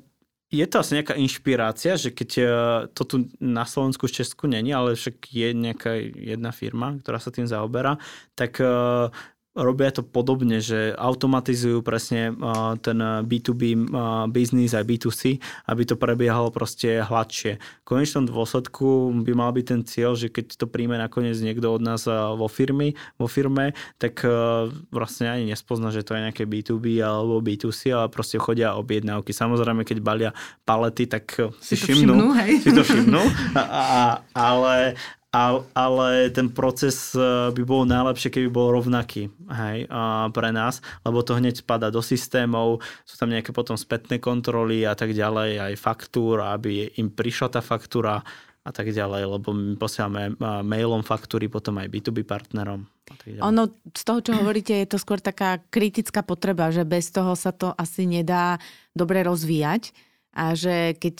[0.49, 2.49] je to asi nejaká inšpirácia, že keď uh,
[2.91, 7.29] to tu na Slovensku, v Česku není, ale však je nejaká jedna firma, ktorá sa
[7.29, 8.01] tým zaoberá,
[8.35, 9.13] tak uh,
[9.59, 12.33] robia to podobne, že automatizujú presne
[12.79, 17.59] ten B2B uh, biznis aj B2C, aby to prebiehalo proste hladšie.
[17.59, 21.81] V konečnom dôsledku by mal byť ten cieľ, že keď to príjme nakoniec niekto od
[21.83, 24.23] nás vo, firmy, vo firme, tak
[24.89, 29.35] vlastne ani nespozna, že to je nejaké B2B alebo B2C, ale proste chodia objednávky.
[29.35, 30.31] Samozrejme, keď balia
[30.63, 32.51] palety, tak si, Si to všimnú, všimnú, hej?
[32.61, 33.23] si to všimnú,
[33.57, 34.01] a, a,
[34.33, 34.95] ale
[35.31, 41.21] ale ten proces e, by bol najlepšie, keby bol rovnaký hej, a pre nás, lebo
[41.21, 45.73] to hneď spada do systémov, sú tam nejaké potom spätné kontroly a tak ďalej, aj
[45.77, 48.25] faktúr, aby im prišla tá faktúra
[48.65, 52.89] a tak ďalej, lebo my posielame e, mailom faktúry potom aj B2B partnerom.
[53.09, 53.49] A.
[53.53, 57.53] Ono, z toho, čo hovoríte, je to skôr taká kritická potreba, že bez toho sa
[57.53, 58.57] to asi nedá
[58.97, 59.93] dobre rozvíjať
[60.33, 61.17] a že keď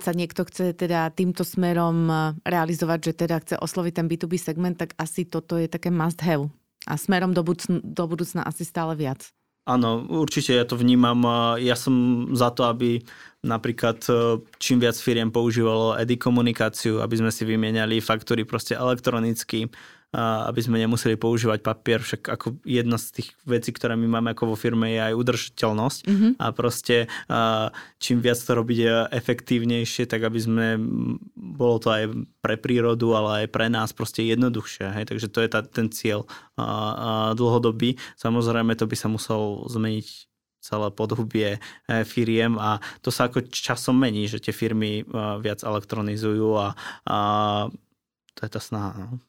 [0.00, 2.14] sa niekto chce teda týmto smerom e,
[2.46, 6.50] realizovať, že teda chce osloviť ten B2B segment, tak asi toto je také must have.
[6.84, 9.32] A smerom do, budúcna, do budúcna asi stále viac.
[9.64, 11.24] Áno, určite ja to vnímam.
[11.56, 13.00] Ja som za to, aby
[13.40, 19.72] napríklad e, čím viac firiem používalo EDI komunikáciu, aby sme si vymieniali faktúry proste elektronicky,
[20.14, 24.54] aby sme nemuseli používať papier, však ako jedna z tých vecí, ktoré my máme ako
[24.54, 26.28] vo firme je aj udržateľnosť Mhm.
[26.38, 27.10] a proste
[27.98, 30.66] čím viac to robiť efektívnejšie, tak aby sme,
[31.34, 32.04] bolo to aj
[32.38, 34.94] pre prírodu, ale aj pre nás proste jednoduchšie.
[34.94, 35.04] Hej?
[35.10, 36.30] Takže to je tá, ten cieľ
[37.34, 37.98] dlhodobý.
[38.14, 40.06] Samozrejme to by sa musel zmeniť
[40.64, 41.60] celé podhubie
[42.08, 45.04] firiem a to sa ako časom mení, že tie firmy
[45.44, 46.72] viac elektronizujú a,
[47.04, 47.18] a
[48.32, 48.96] to je tá snaha.
[48.96, 49.20] No.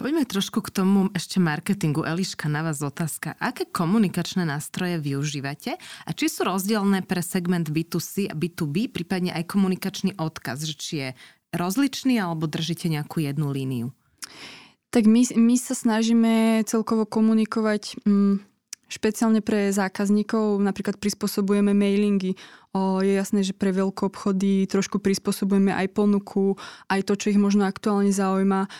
[0.00, 2.08] Poďme trošku k tomu ešte marketingu.
[2.08, 3.36] Eliška, na vás otázka.
[3.36, 9.52] Aké komunikačné nástroje využívate a či sú rozdielne pre segment B2C a B2B, prípadne aj
[9.52, 11.08] komunikačný odkaz, že či je
[11.52, 13.92] rozličný alebo držíte nejakú jednu líniu?
[14.88, 18.40] Tak my, my sa snažíme celkovo komunikovať mm,
[18.88, 20.64] špeciálne pre zákazníkov.
[20.64, 22.40] Napríklad prispôsobujeme mailingy
[22.78, 26.54] je jasné, že pre veľké obchody trošku prispôsobujeme aj ponuku,
[26.86, 28.70] aj to, čo ich možno aktuálne zaujíma.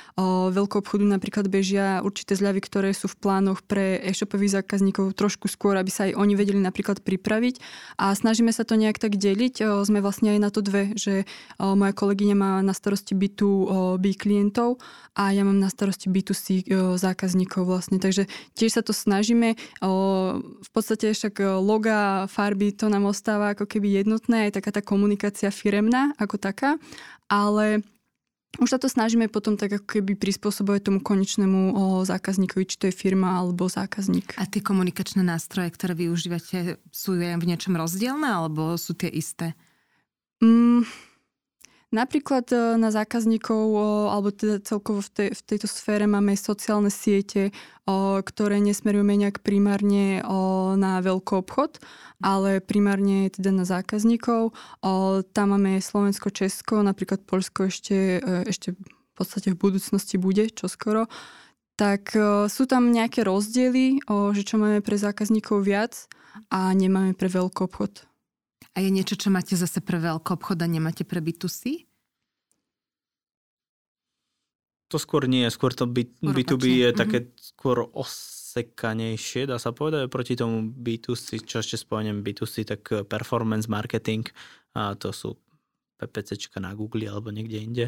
[0.55, 5.75] Veľké obchodu napríklad bežia určité zľavy, ktoré sú v plánoch pre e-shopových zákazníkov trošku skôr,
[5.75, 7.59] aby sa aj oni vedeli napríklad pripraviť.
[7.99, 9.83] A snažíme sa to nejak tak deliť.
[9.83, 11.27] Sme vlastne aj na to dve, že
[11.59, 14.79] moja kolegyňa má na starosti B2B klientov
[15.19, 17.99] a ja mám na starosti B2C o, zákazníkov vlastne.
[17.99, 19.59] Takže tiež sa to snažíme.
[19.83, 24.85] V podstate však loga, farby, to nám ostáva ako keby keby jednotné, aj taká tá
[24.85, 26.77] komunikácia firemná ako taká,
[27.33, 27.81] ale
[28.61, 32.85] už sa to snažíme potom tak ako keby prispôsobovať tomu konečnému o, zákazníkovi, či to
[32.91, 34.37] je firma alebo zákazník.
[34.37, 39.57] A tie komunikačné nástroje, ktoré využívate, sú v niečom rozdielne alebo sú tie isté?
[40.45, 40.85] Mm,
[41.91, 43.65] Napríklad e, na zákazníkov,
[44.15, 47.51] alebo teda celkovo v, tej, v tejto sfére máme sociálne siete,
[48.23, 50.23] ktoré nesmerujeme nejak primárne
[50.79, 51.83] na veľký obchod,
[52.23, 54.55] ale primárne teda na zákazníkov.
[55.35, 61.11] Tam máme Slovensko, Česko, napríklad Polsko ešte, e, ešte v podstate v budúcnosti bude čoskoro.
[61.75, 66.07] Tak e, sú tam nejaké rozdiely, že čo máme pre zákazníkov viac
[66.55, 68.10] a nemáme pre veľký obchod.
[68.75, 71.91] A je niečo, čo máte zase pre veľký obchod a nemáte pre B2C?
[74.91, 76.99] To skôr nie, skôr to B, B2B je mm-hmm.
[76.99, 83.07] také skôr osekanejšie, dá sa povedať, proti tomu B2C, čo ešte spomeniem B2C, tak eh,
[83.07, 84.27] performance marketing,
[84.75, 85.39] a to sú
[86.03, 87.87] PPCčka na Google alebo niekde inde.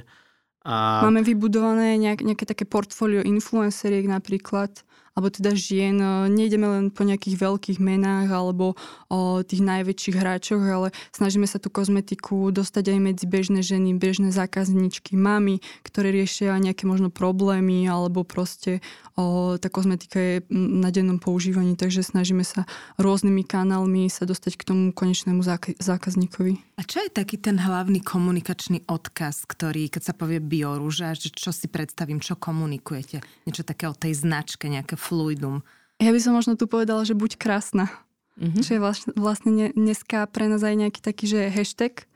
[0.62, 1.02] A...
[1.02, 6.00] Máme vybudované nejak, nejaké také portfólio influenceriek napríklad, alebo teda žien.
[6.32, 8.74] Nejdeme len po nejakých veľkých menách alebo
[9.12, 14.32] o tých najväčších hráčoch, ale snažíme sa tú kozmetiku dostať aj medzi bežné ženy, bežné
[14.32, 18.80] zákazníčky, mamy, ktoré riešia nejaké možno problémy alebo proste
[19.20, 22.64] o, tá kozmetika je na dennom používaní, takže snažíme sa
[22.96, 25.44] rôznymi kanálmi sa dostať k tomu konečnému
[25.76, 26.80] zákazníkovi.
[26.80, 31.68] A čo je taký ten hlavný komunikačný odkaz, ktorý, keď sa povie biorúža, čo si
[31.68, 33.20] predstavím, čo komunikujete?
[33.44, 35.66] Niečo také o tej značke, nejaké fluidum.
[35.98, 37.90] Ja by som možno tu povedala, že buď krásna.
[38.38, 38.62] Mm-hmm.
[38.62, 38.80] Čo je
[39.18, 42.06] vlastne dneska pre nás aj nejaký taký, že hashtag.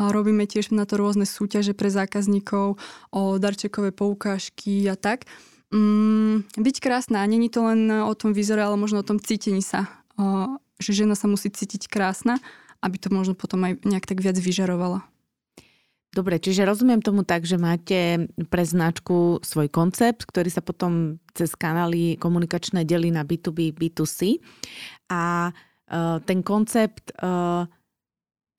[0.00, 2.80] A robíme tiež na to rôzne súťaže pre zákazníkov
[3.12, 5.28] o darčekové poukážky a tak.
[5.70, 9.86] Mm, byť krásna, není to len o tom výzore, ale možno o tom cítení sa.
[10.16, 12.40] O, že žena sa musí cítiť krásna,
[12.80, 15.04] aby to možno potom aj nejak tak viac vyžarovala.
[16.10, 21.54] Dobre, čiže rozumiem tomu tak, že máte pre značku svoj koncept, ktorý sa potom cez
[21.54, 24.42] kanály komunikačné delí na B2B, B2C.
[25.06, 27.62] A uh, ten koncept uh,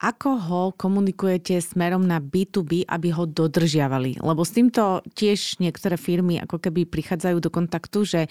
[0.01, 4.17] ako ho komunikujete smerom na B2B, aby ho dodržiavali?
[4.17, 8.29] Lebo s týmto tiež niektoré firmy ako keby prichádzajú do kontaktu, že e,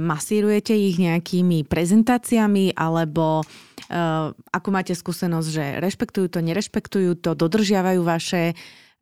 [0.00, 8.00] masírujete ich nejakými prezentáciami alebo uh, ako máte skúsenosť, že rešpektujú to, nerešpektujú to, dodržiavajú
[8.00, 8.56] vaše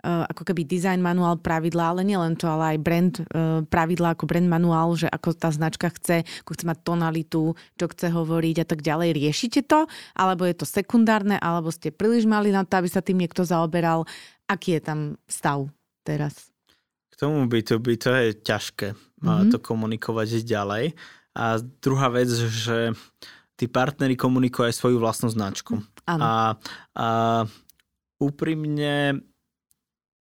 [0.05, 4.48] ako keby design manuál pravidla, ale nielen to, ale aj brand eh, pravidla ako brand
[4.48, 8.80] manuál, že ako tá značka chce, ako chce mať tonalitu, čo chce hovoriť a tak
[8.80, 9.16] ďalej.
[9.16, 9.84] Riešite to?
[10.16, 11.36] Alebo je to sekundárne?
[11.36, 14.09] Alebo ste príliš mali na to, aby sa tým niekto zaoberal?
[14.48, 14.98] Aký je tam
[15.28, 15.68] stav
[16.03, 16.51] teraz?
[17.12, 19.53] K tomu B2B to je ťažké mm-hmm.
[19.53, 20.96] to komunikovať ďalej.
[21.36, 22.96] A druhá vec, že
[23.55, 25.84] tí partnery komunikujú aj svoju vlastnú značku.
[26.09, 26.22] Ano.
[26.24, 26.32] A,
[26.96, 27.07] a
[28.16, 29.24] úprimne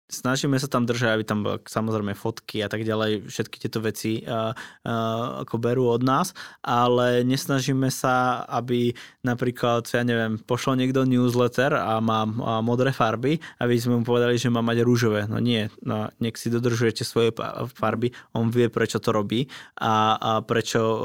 [0.06, 4.22] snažíme sa tam držať, aby tam boli samozrejme fotky a tak ďalej, všetky tieto veci
[4.22, 6.30] uh, uh, ako berú od nás,
[6.62, 8.94] ale nesnažíme sa, aby
[9.26, 14.38] napríklad, ja neviem, pošlo niekto newsletter a má uh, modré farby, aby sme mu povedali,
[14.38, 15.26] že má mať rúžové.
[15.26, 17.34] No nie, no, nech si dodržujete svoje
[17.74, 20.98] farby, on vie, prečo to robí a, a prečo uh,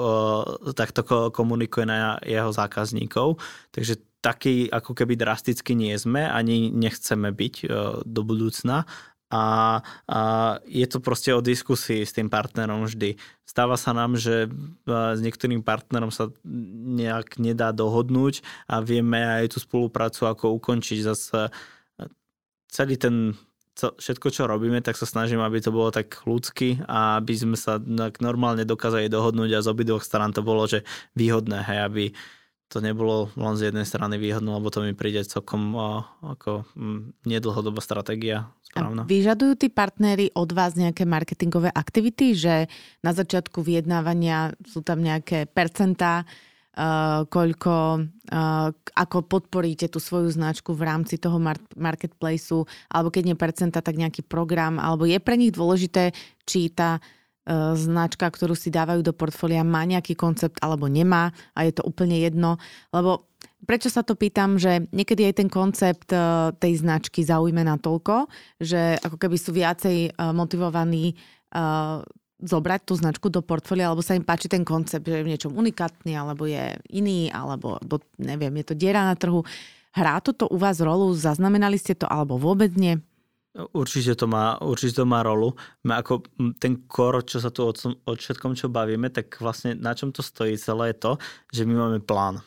[0.78, 3.42] takto komunikuje na jeho zákazníkov.
[3.74, 7.66] Takže taký ako keby drasticky nie sme, ani nechceme byť e,
[8.06, 8.86] do budúcna.
[9.32, 9.80] A,
[10.12, 10.20] a
[10.68, 13.16] je to proste o diskusii s tým partnerom vždy.
[13.48, 14.50] Stáva sa nám, že e,
[14.88, 16.30] s niektorým partnerom sa
[17.02, 21.50] nejak nedá dohodnúť a vieme aj tú spoluprácu ako ukončiť zase
[22.72, 23.36] celý ten
[23.72, 27.80] všetko, čo robíme, tak sa snažím, aby to bolo tak ľudsky a aby sme sa
[28.20, 30.84] normálne dokázali dohodnúť a z obidvoch strán to bolo, že
[31.16, 32.04] výhodné, hej, aby,
[32.72, 35.76] to nebolo len z jednej strany výhodné, lebo to mi príde celkom
[36.24, 36.64] ako
[37.28, 39.04] nedlhodobá stratégia správna.
[39.04, 42.72] A vyžadujú tí partnery od vás nejaké marketingové aktivity, že
[43.04, 50.72] na začiatku vyjednávania sú tam nejaké percentá, uh, koľko, uh, ako podporíte tú svoju značku
[50.72, 55.36] v rámci toho mar- marketplaceu, alebo keď nie percenta, tak nejaký program, alebo je pre
[55.36, 56.16] nich dôležité,
[56.48, 57.04] či tá
[57.76, 62.16] značka, ktorú si dávajú do portfólia, má nejaký koncept alebo nemá a je to úplne
[62.20, 62.56] jedno.
[62.96, 63.28] Lebo
[63.68, 66.18] prečo sa to pýtam, že niekedy aj ten koncept e,
[66.58, 71.16] tej značky zaujme na toľko, že ako keby sú viacej e, motivovaní
[72.42, 75.54] zobrať tú značku do portfólia, alebo sa im páči ten koncept, že je v niečom
[75.54, 77.78] unikátny, alebo je iný, alebo
[78.18, 79.46] neviem, je to diera na trhu.
[79.92, 81.12] Hrá toto u vás rolu?
[81.12, 83.04] Zaznamenali ste to, alebo vôbec nie?
[83.52, 85.52] Určite to má, určite to má rolu.
[85.84, 86.24] Ako
[86.56, 87.76] ten kor, čo sa tu od
[88.16, 91.12] všetkom, čo bavíme, tak vlastne na čom to stojí celé je to,
[91.52, 92.40] že my máme plán.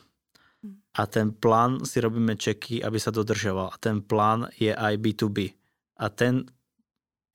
[0.95, 3.69] A ten plán si robíme čeky, aby sa dodržoval.
[3.69, 5.53] A ten plán je aj B2B.
[6.01, 6.47] A ten,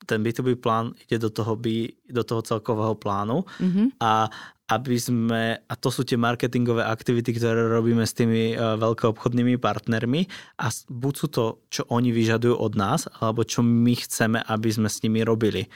[0.03, 3.45] ten B2B plán ide do toho, by, do toho celkového plánu.
[3.61, 3.87] Mm-hmm.
[4.01, 4.27] A
[4.71, 10.31] aby sme, a to sú tie marketingové aktivity, ktoré robíme s tými uh, veľkoobchodnými partnermi
[10.63, 14.87] a buď sú to, čo oni vyžadujú od nás, alebo čo my chceme, aby sme
[14.87, 15.67] s nimi robili.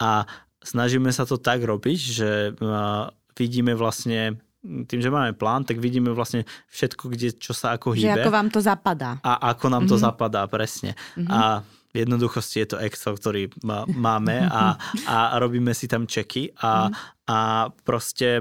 [0.00, 0.24] A
[0.64, 6.10] snažíme sa to tak robiť, že uh, vidíme vlastne tým, že máme plán, tak vidíme
[6.10, 6.42] vlastne
[6.74, 8.10] všetko, kde, čo sa ako hýbe.
[8.10, 9.10] Že ako vám to zapadá.
[9.22, 9.92] A ako nám mm-hmm.
[9.94, 10.98] to zapadá, presne.
[11.14, 11.30] Mm-hmm.
[11.30, 11.62] A
[11.98, 13.50] v jednoduchosti je to Excel, ktorý
[13.90, 14.78] máme a,
[15.10, 16.86] a robíme si tam čeky a,
[17.26, 17.38] a
[17.82, 18.38] proste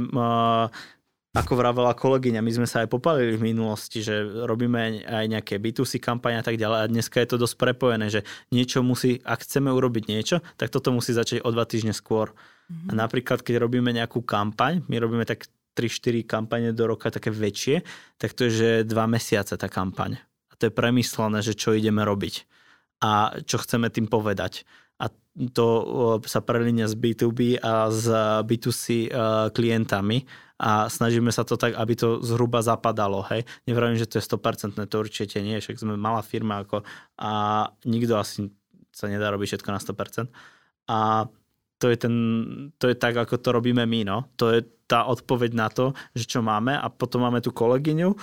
[1.37, 5.97] ako vravela kolegyňa, my sme sa aj popalili v minulosti, že robíme aj nejaké B2C
[6.01, 9.69] kampane a tak ďalej a dneska je to dosť prepojené, že niečo musí, ak chceme
[9.69, 12.33] urobiť niečo, tak toto musí začať o dva týždne skôr.
[12.33, 12.89] Mm-hmm.
[12.89, 15.45] A napríklad, keď robíme nejakú kampaň, my robíme tak
[15.77, 17.85] 3-4 kampane do roka také väčšie,
[18.17, 20.17] tak to je, že dva mesiace tá kampaň.
[20.49, 22.56] A to je premyslené, že čo ideme robiť
[23.01, 24.65] a čo chceme tým povedať.
[24.97, 25.13] A
[25.53, 25.65] to
[26.25, 28.05] sa prelínia z B2B a z
[28.41, 29.09] B2C e,
[29.53, 30.25] klientami
[30.57, 33.21] a snažíme sa to tak, aby to zhruba zapadalo.
[33.29, 33.45] Hej.
[33.69, 36.81] Nevravím, že to je 100%, to určite nie, však sme malá firma ako,
[37.21, 37.31] a
[37.85, 38.49] nikto asi
[38.89, 40.33] sa nedá robiť všetko na 100%.
[40.89, 41.29] A
[41.77, 42.13] to je, ten,
[42.81, 44.01] to je tak, ako to robíme my.
[44.01, 44.17] No.
[44.41, 48.17] To je tá odpoveď na to, že čo máme a potom máme tú kolegyňu uh,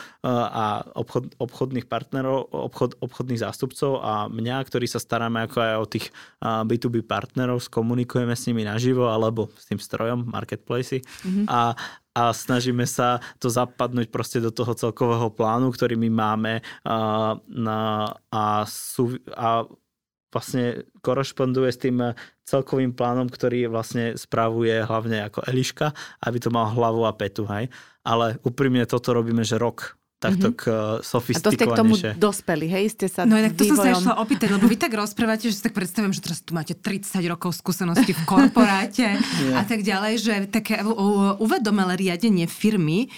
[0.49, 0.65] a
[0.97, 6.07] obchod, obchodných partnerov, obchod, obchodných zástupcov a mňa, ktorí sa staráme ako aj o tých
[6.41, 11.45] B2B uh, partnerov, skomunikujeme s nimi naživo alebo s tým strojom, marketplace mm-hmm.
[11.53, 11.77] a,
[12.17, 16.53] a snažíme sa to zapadnúť proste do toho celkového plánu, ktorý my máme
[16.89, 19.69] uh, na, a, sú, a
[20.35, 22.13] vlastne korešponduje s tým
[22.43, 25.95] celkovým plánom, ktorý vlastne spravuje hlavne ako Eliška,
[26.27, 27.71] aby to mal hlavu a petu, hej.
[28.03, 31.05] Ale úprimne toto robíme, že rok takto mm-hmm.
[31.05, 31.45] sofistikovanejšie.
[31.45, 32.85] A to ste k tomu dospeli, hej?
[32.97, 33.77] Ste sa no inak to vývojom...
[33.77, 36.57] som sa išla opýtať, lebo vy tak rozprávate, že si tak predstavujem, že teraz tu
[36.57, 39.61] máte 30 rokov skúsenosti v korporáte yeah.
[39.61, 40.81] a tak ďalej, že také
[41.37, 43.13] uvedomelé riadenie firmy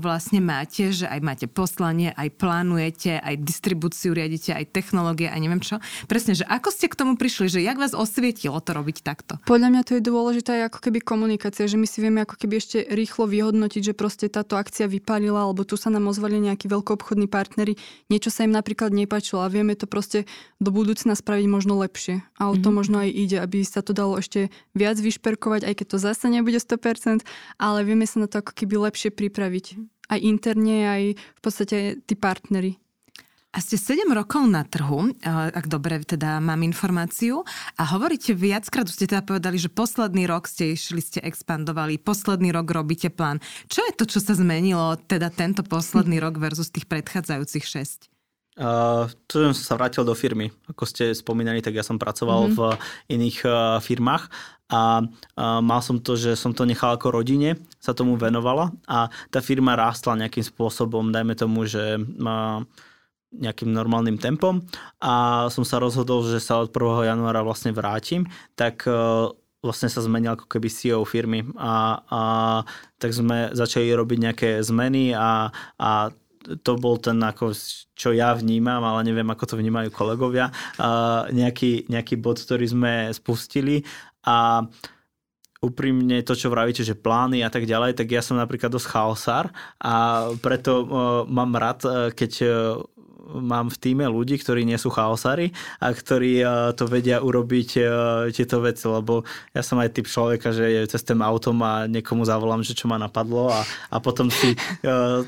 [0.00, 5.60] vlastne máte, že aj máte poslanie, aj plánujete, aj distribúciu riadite, aj technológie a neviem
[5.60, 5.78] čo.
[6.08, 9.36] Presne, že ako ste k tomu prišli, že jak vás osvietilo to robiť takto?
[9.44, 12.54] Podľa mňa to je dôležité aj ako keby komunikácia, že my si vieme ako keby
[12.60, 17.28] ešte rýchlo vyhodnotiť, že proste táto akcia vypalila, alebo tu sa nám ozvali nejakí veľkoobchodní
[17.28, 17.76] partnery,
[18.08, 20.24] niečo sa im napríklad nepáčilo a vieme to proste
[20.58, 22.22] do budúcna spraviť možno lepšie.
[22.38, 22.74] A o to mm-hmm.
[22.74, 26.58] možno aj ide, aby sa to dalo ešte viac vyšperkovať, aj keď to zase nebude
[26.58, 27.26] 100%,
[27.58, 29.66] ale vieme sa na to ako keby lepšie pripraviť robiť.
[30.08, 32.78] Aj interne, aj v podstate tí partnery.
[33.48, 37.42] A ste 7 rokov na trhu, ak dobre teda mám informáciu,
[37.80, 42.52] a hovoríte viackrát, už ste teda povedali, že posledný rok ste išli, ste expandovali, posledný
[42.52, 43.40] rok robíte plán.
[43.72, 48.17] Čo je to, čo sa zmenilo teda tento posledný rok versus tých predchádzajúcich 6?
[48.58, 50.50] Uh, to som sa vrátil do firmy.
[50.66, 52.58] Ako ste spomínali, tak ja som pracoval mm-hmm.
[52.58, 52.60] v
[53.14, 54.26] iných uh, firmách
[54.68, 59.08] a uh, mal som to, že som to nechal ako rodine, sa tomu venovala a
[59.32, 62.60] tá firma rástla nejakým spôsobom, dajme tomu, že uh,
[63.32, 64.64] nejakým normálnym tempom
[65.00, 67.14] a som sa rozhodol, že sa od 1.
[67.14, 68.26] januára vlastne vrátim,
[68.58, 69.32] tak uh,
[69.62, 72.20] vlastne sa zmenil ako keby CEO firmy a, a
[72.98, 76.10] tak sme začali robiť nejaké zmeny a, a
[76.62, 77.52] to bol ten, ako,
[77.92, 80.48] čo ja vnímam, ale neviem, ako to vnímajú kolegovia,
[80.80, 83.84] uh, nejaký, nejaký bod, ktorý sme spustili.
[84.24, 84.64] A
[85.58, 89.50] úprimne to, čo vravíte, že plány a tak ďalej, tak ja som napríklad dosť chaosár
[89.82, 90.86] a preto uh,
[91.26, 92.50] mám rád, uh, keď uh,
[93.28, 96.40] mám v týme ľudí, ktorí nie sú chaosári a ktorí
[96.74, 97.68] to vedia urobiť
[98.32, 99.22] tieto veci, lebo
[99.52, 103.52] ja som aj typ človeka, že cestem autom a niekomu zavolám, že čo ma napadlo
[103.52, 103.60] a,
[103.92, 104.56] a potom si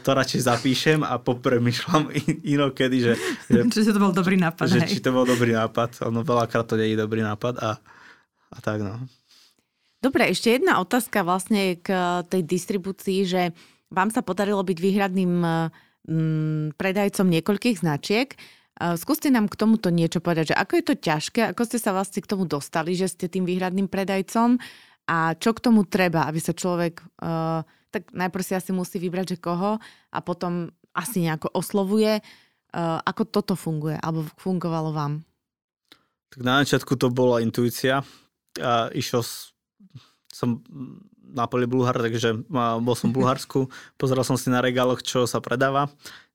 [0.00, 2.08] to radšej zapíšem a popremýšľam
[2.40, 3.12] inokedy, že,
[3.52, 4.64] že, či to bol dobrý nápad.
[4.64, 6.00] Že, či to bol dobrý nápad.
[6.08, 7.76] Ono veľakrát to nie je dobrý nápad a,
[8.50, 8.96] a tak no.
[10.00, 11.92] Dobre, ešte jedna otázka vlastne k
[12.24, 13.52] tej distribúcii, že
[13.92, 15.44] vám sa podarilo byť výhradným
[16.74, 18.34] predajcom niekoľkých značiek.
[18.96, 22.24] Skúste nám k tomuto niečo povedať, že ako je to ťažké, ako ste sa vlastne
[22.24, 24.56] k tomu dostali, že ste tým výhradným predajcom
[25.04, 27.60] a čo k tomu treba, aby sa človek, uh,
[27.92, 29.76] tak najprv si asi musí vybrať, že koho
[30.10, 32.24] a potom asi nejako oslovuje.
[32.70, 35.26] Uh, ako toto funguje, alebo fungovalo vám?
[36.30, 38.06] Tak na začiatku to bola intuícia.
[38.62, 39.26] A išiel
[40.30, 40.62] som
[41.32, 42.46] na poli Bulhar, takže
[42.82, 43.66] bol som v Bulharsku,
[44.00, 45.88] pozeral som si na regáloch, čo sa predáva.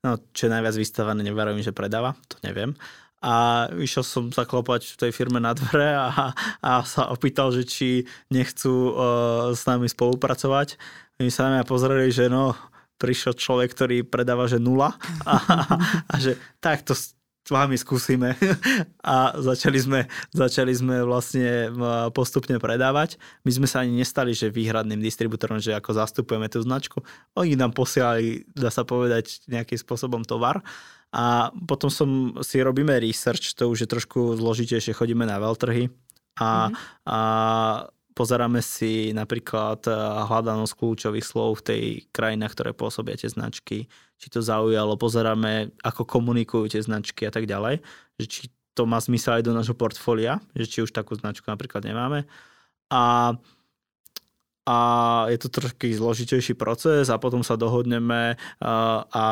[0.05, 2.77] No, čo je najviac vystavené, neverím, že predáva, to neviem
[3.25, 6.29] a išiel som zaklopať v tej firme na dvere a,
[6.61, 7.89] a sa opýtal, že či
[8.29, 10.77] nechcú uh, s nami spolupracovať.
[11.17, 12.53] Oni sa na mňa pozreli, že no,
[13.01, 14.93] prišiel človek, ktorý predáva, že nula
[15.25, 15.57] a, a,
[16.05, 16.93] a že tak to
[17.49, 18.33] vami skúsime.
[19.05, 19.99] A začali sme,
[20.33, 21.69] začali sme vlastne
[22.11, 23.21] postupne predávať.
[23.45, 27.05] My sme sa ani nestali, že výhradným distribútorom, že ako zastupujeme tú značku.
[27.37, 30.65] Oni nám posielali, dá sa povedať, nejakým spôsobom tovar
[31.15, 35.87] a potom som, si robíme research, to už je trošku zložitejšie, chodíme na veľtrhy
[36.43, 36.75] a, mm-hmm.
[37.07, 37.19] a
[38.11, 39.95] pozeráme si napríklad eh,
[40.27, 46.07] hľadanosť kľúčových slov v tej krajinách, ktoré pôsobia tie značky, či to zaujalo, pozeráme, ako
[46.07, 47.83] komunikujú tie značky a tak ďalej,
[48.19, 48.41] že či
[48.75, 52.27] to má zmysel aj do nášho portfólia, že či už takú značku napríklad nemáme.
[52.91, 53.33] A
[54.65, 54.77] a
[55.29, 58.33] je to trošku zložitejší proces a potom sa dohodneme
[59.13, 59.23] a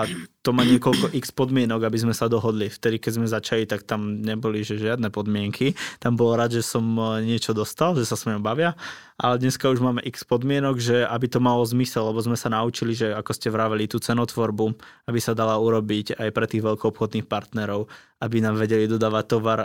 [0.45, 2.69] to má niekoľko x podmienok, aby sme sa dohodli.
[2.69, 5.73] Vtedy, keď sme začali, tak tam neboli že žiadne podmienky.
[5.97, 8.75] Tam bol rád, že som e, niečo dostal, že sa s bavia,
[9.15, 12.91] ale dneska už máme x podmienok, že aby to malo zmysel, lebo sme sa naučili,
[12.91, 14.75] že ako ste vraveli, tú cenotvorbu,
[15.07, 17.87] aby sa dala urobiť aj pre tých veľkoobchodných partnerov,
[18.19, 19.59] aby nám vedeli dodávať tovar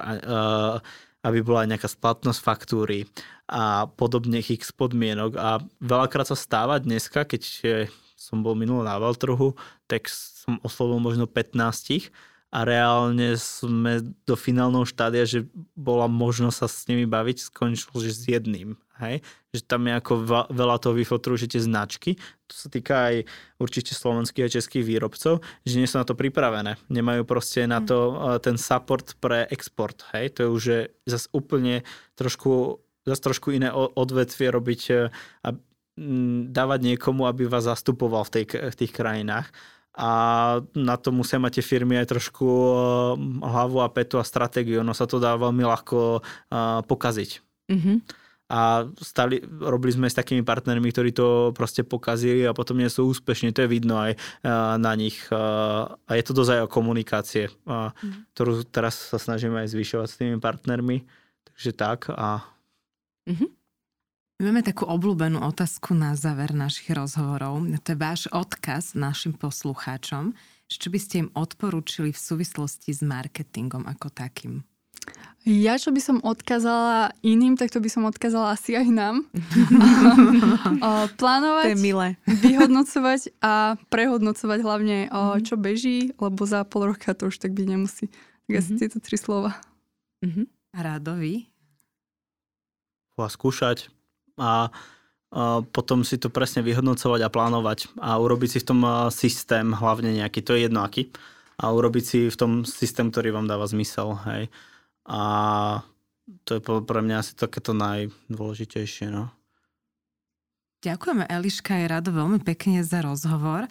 [1.24, 3.08] aby bola aj nejaká splatnosť faktúry
[3.50, 5.34] a podobne x podmienok.
[5.34, 7.42] A veľakrát sa stáva dneska, keď
[8.18, 9.54] som bol minulý na veľtrhu,
[9.88, 12.10] tak som oslovil možno 15
[12.48, 15.44] a reálne sme do finálneho štádia, že
[15.76, 18.72] bola možnosť sa s nimi baviť, skončil že s jedným.
[19.04, 19.20] Hej?
[19.52, 20.12] Že tam je ako
[20.48, 22.16] veľa toho vyfotru, že tie značky,
[22.48, 23.16] to sa týka aj
[23.60, 26.80] určite slovenských a českých výrobcov, že nie sú na to pripravené.
[26.88, 28.40] Nemajú proste na to mm.
[28.40, 30.08] ten support pre export.
[30.16, 30.40] Hej?
[30.40, 30.64] To je už
[31.04, 31.84] zase úplne
[32.16, 34.92] trošku, zase trošku iné odvetvie robiť e,
[35.44, 35.48] a
[36.48, 39.50] dávať niekomu, aby vás zastupoval v, tej, v tých krajinách
[39.98, 40.10] a
[40.78, 42.72] na to musia mať tie firmy aj trošku eh,
[43.42, 44.86] hlavu a petu a stratégiu.
[44.86, 47.30] No sa to dá veľmi ľahko eh, pokaziť.
[47.68, 47.96] Mm-hmm.
[48.48, 53.12] A stali, robili sme s takými partnermi, ktorí to proste pokazili a potom nie sú
[53.12, 53.52] úspešní.
[53.52, 55.18] To je vidno aj eh, na nich.
[55.34, 58.32] A je to dosť aj o komunikácie, mm-hmm.
[58.32, 61.04] ktorú teraz sa snažíme aj zvyšovať s tými partnermi.
[61.52, 62.00] Takže tak.
[62.14, 62.46] A...
[63.26, 63.57] Mm-hmm.
[64.38, 67.58] Máme takú obľúbenú otázku na záver našich rozhovorov.
[67.82, 70.30] To je váš odkaz našim poslucháčom.
[70.70, 74.62] Čo by ste im odporúčili v súvislosti s marketingom ako takým?
[75.42, 79.26] Ja, čo by som odkázala iným, tak to by som odkázala asi aj nám.
[81.18, 82.14] Plánovať, to je milé.
[82.30, 85.42] vyhodnocovať a prehodnocovať hlavne, mm-hmm.
[85.50, 88.06] čo beží, lebo za pol roka to už tak byť nemusí.
[88.46, 88.78] Tak asi mm-hmm.
[88.86, 89.58] tieto tri slova.
[90.22, 90.46] Mm-hmm.
[90.78, 91.50] Rádovi?
[93.18, 93.90] skúšať,
[94.40, 94.72] a
[95.68, 98.80] potom si to presne vyhodnocovať a plánovať a urobiť si v tom
[99.12, 101.12] systém hlavne nejaký, to je jedno aký,
[101.60, 104.48] a urobiť si v tom systém, ktorý vám dáva zmysel, hej.
[105.04, 105.20] A
[106.48, 109.28] to je pre mňa asi takéto najdôležitejšie, no.
[110.80, 113.66] Ďakujeme Eliška aj Rado veľmi pekne za rozhovor.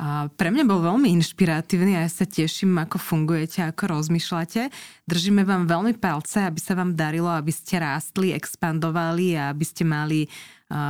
[0.00, 4.72] A pre mňa bol veľmi inšpiratívny a ja sa teším, ako fungujete, ako rozmýšľate.
[5.04, 9.84] Držíme vám veľmi palce, aby sa vám darilo, aby ste rástli, expandovali a aby ste
[9.84, 10.32] mali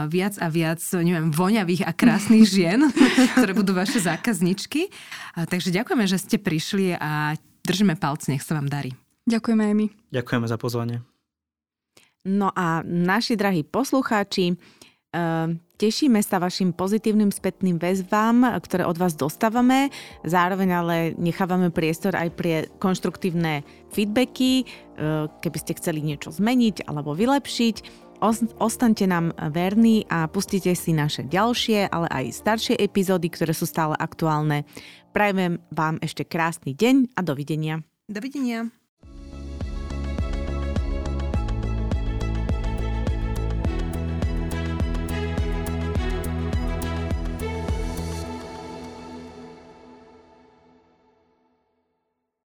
[0.06, 2.86] viac a viac, neviem, voňavých a krásnych žien,
[3.34, 4.86] ktoré budú vaše zákazničky.
[5.34, 7.34] A, takže ďakujeme, že ste prišli a
[7.66, 8.94] držíme palce, nech sa vám darí.
[9.26, 9.86] Ďakujeme aj my.
[10.14, 11.02] Ďakujeme za pozvanie.
[12.22, 14.54] No a naši drahí poslucháči,
[15.12, 19.90] Ehm, tešíme sa vašim pozitívnym spätným väzbám, ktoré od vás dostávame.
[20.22, 27.18] Zároveň ale nechávame priestor aj pre konštruktívne feedbacky, ehm, keby ste chceli niečo zmeniť alebo
[27.18, 28.06] vylepšiť.
[28.62, 33.98] Ostaňte nám verní a pustite si naše ďalšie, ale aj staršie epizódy, ktoré sú stále
[33.98, 34.62] aktuálne.
[35.10, 37.82] Prajem vám ešte krásny deň a dovidenia.
[38.06, 38.81] Dovidenia.